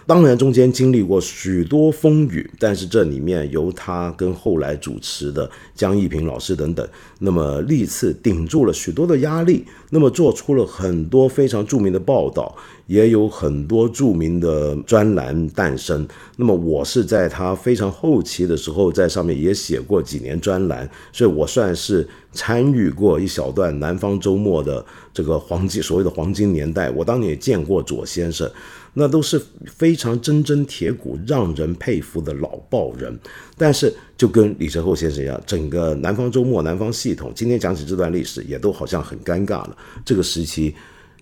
[0.08, 6.88] 当然，中间经历过许多风雨，但是这里面由他跟后来主持的江一平老师等等，
[7.20, 12.56] 那么历次顶住了许多的压力，那么做出了很多非常著名的报道。
[12.88, 16.08] 也有很多著名的专栏诞生。
[16.38, 26.90] 那么我是在他非常后期的时候，在上面也写过几年专栏，所以我算是参与过一小段南方周末的这个黄金所谓的黄金年代。
[26.92, 28.50] 我当年也见过左先生，
[28.98, 33.18] 那都是非常铮铮铁骨、让人佩服的老报人。
[33.56, 39.78] 但是就跟李泽厚先生一样，整个南方周末、南方系统，今天讲起这段历史，也都好像很尴尬了。
[40.04, 40.74] 这个时期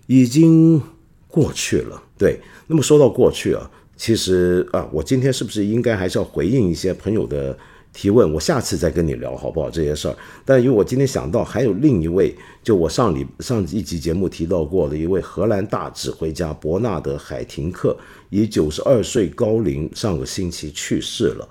[0.06, 0.82] 已经。
[1.28, 2.40] 过去了，对。
[2.66, 7.54] 那么说到过去啊，其实啊，我今天是不是应该还是要回应一些朋友的
[7.96, 8.30] 提问？
[8.30, 10.14] 我下次再跟你聊好不好这些事儿？
[10.44, 17.96] 但因为我今天想到还有另一位，就我上礼上一集节目提到过的一位荷兰大指挥家伯纳德·海廷克，
[18.28, 21.48] 以九十二岁高龄上个星期去世了。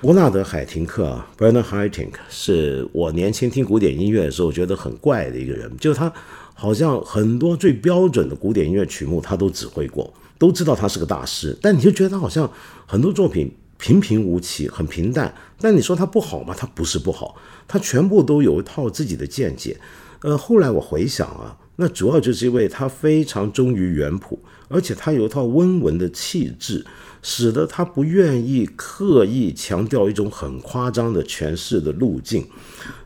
[0.00, 6.10] 伯纳德·海廷克啊，Bernard Haitink，是我年轻听古典音乐的时候觉得很怪的一个人，就他。
[6.58, 11.54] 好像很多最标准的古典音乐曲目，他都指挥过，都知道他是个大师。
[11.60, 12.50] 但你就觉得他好像
[12.86, 15.34] 很多作品平平无奇，很平淡。
[15.58, 16.54] 但你说它不好吗？
[16.56, 19.78] 它不是不好，它全部都有一套自己的见解。
[20.20, 26.84] 呃，后来我回想啊，那主要就是因为他非常忠于原谱，而且他有一套温文的气质。
[27.28, 32.46] 使得他不愿意刻意强调一种很夸张的诠释的路径。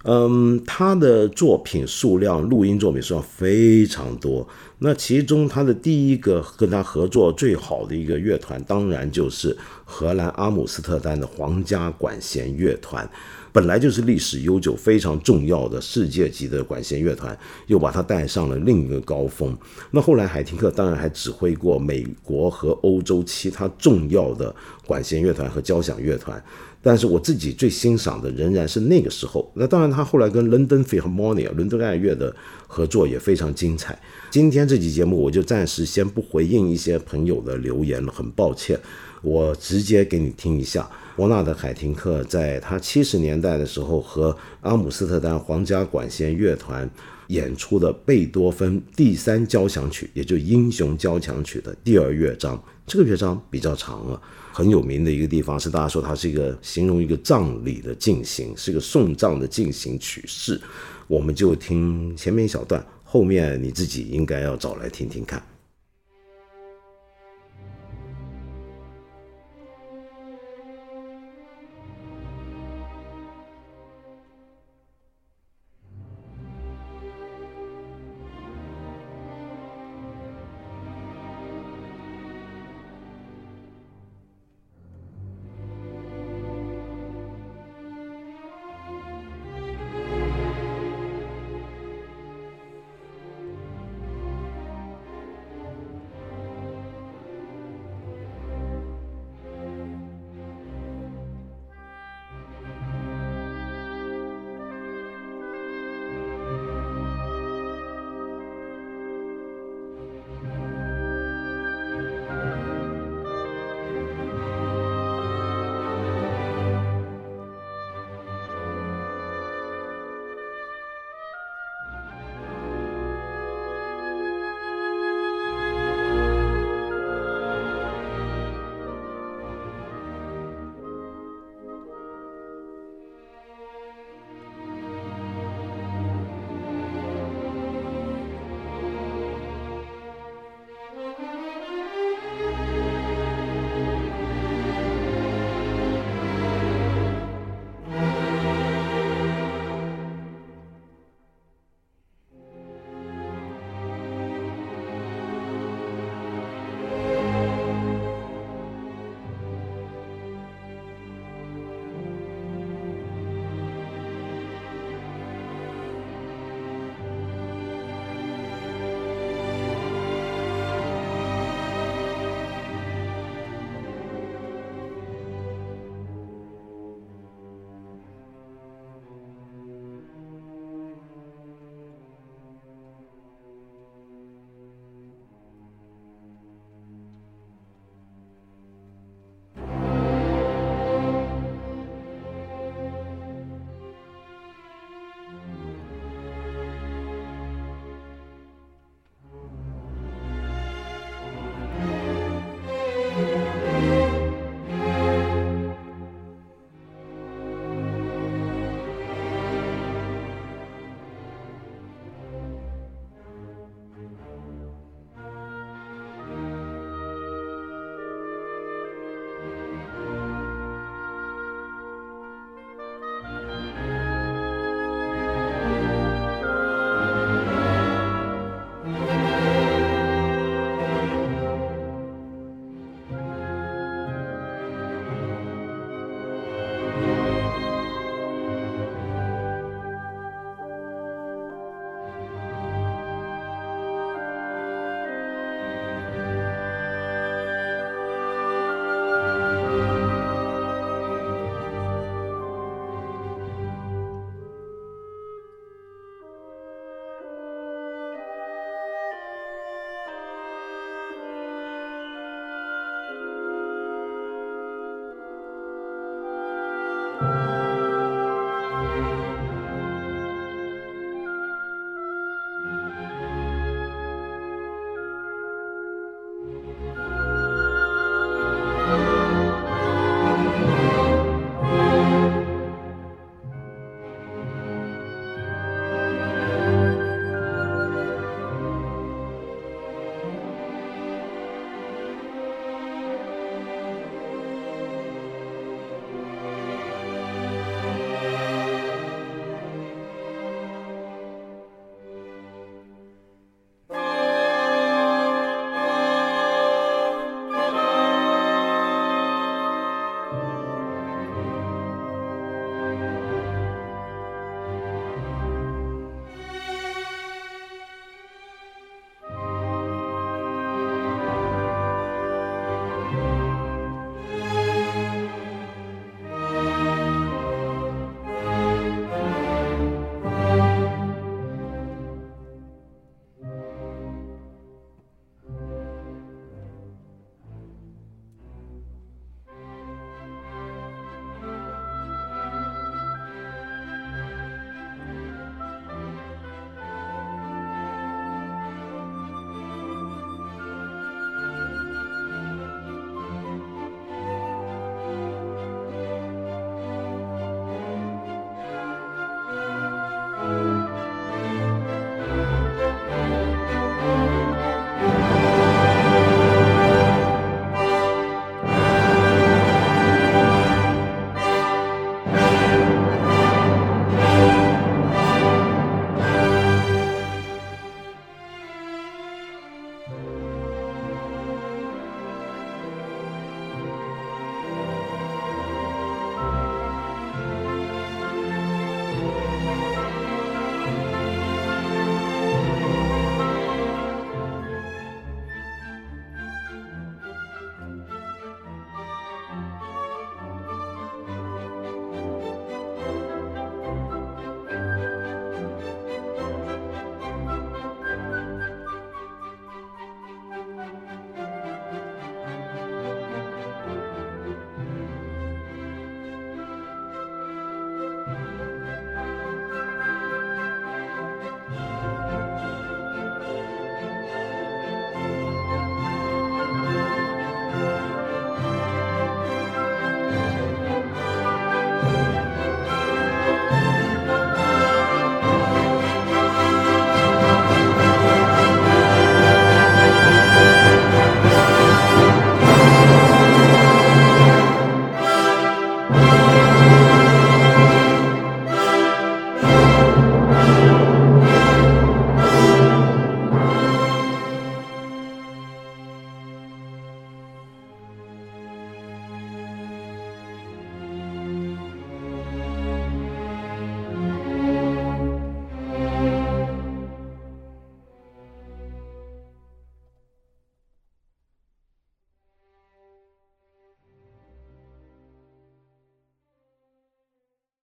[0.05, 4.47] 嗯，他的作品数量，录音作品数量非常多。
[4.81, 9.57] 那其中他的第一个跟他合作最好的一个乐团，当然就是
[9.87, 13.09] 荷兰阿姆斯特丹的皇家管弦乐团。
[13.53, 17.37] 本来就是历史悠久、非常重要的世界级的管弦乐团，
[17.67, 19.57] 又把它带上了另一个高峰。
[19.91, 24.55] 那后来海廷克当然还指挥过美国和欧洲其他重要的
[24.87, 26.43] 管弦乐团和交响乐团，
[26.81, 29.51] 但是我自己最欣赏的仍然是那个时候。
[29.55, 32.35] 那当然，他后来跟 London Philharmonic 伦敦爱乐的
[32.67, 33.99] 合作也非常精彩。
[34.31, 38.79] 今天这期节目我就暂时先不回应一些朋友的留言了，很抱歉。
[39.23, 40.89] 我直接给你听一下，
[41.21, 46.89] 伯纳德·海廷克在他七十年代的时候和阿姆斯特丹皇家管弦乐团
[47.27, 52.59] 演出的贝多芬第三交响曲，也就英雄交响曲的第二乐章。
[52.87, 54.19] 这个乐章比较长了，
[54.51, 60.59] 很有名的一个地方是大家说它是一个形容一个葬礼的进行，是一个送葬的进行曲式。
[61.07, 65.50] 我们就听前面一小段，后面你自己应该要找来听听看。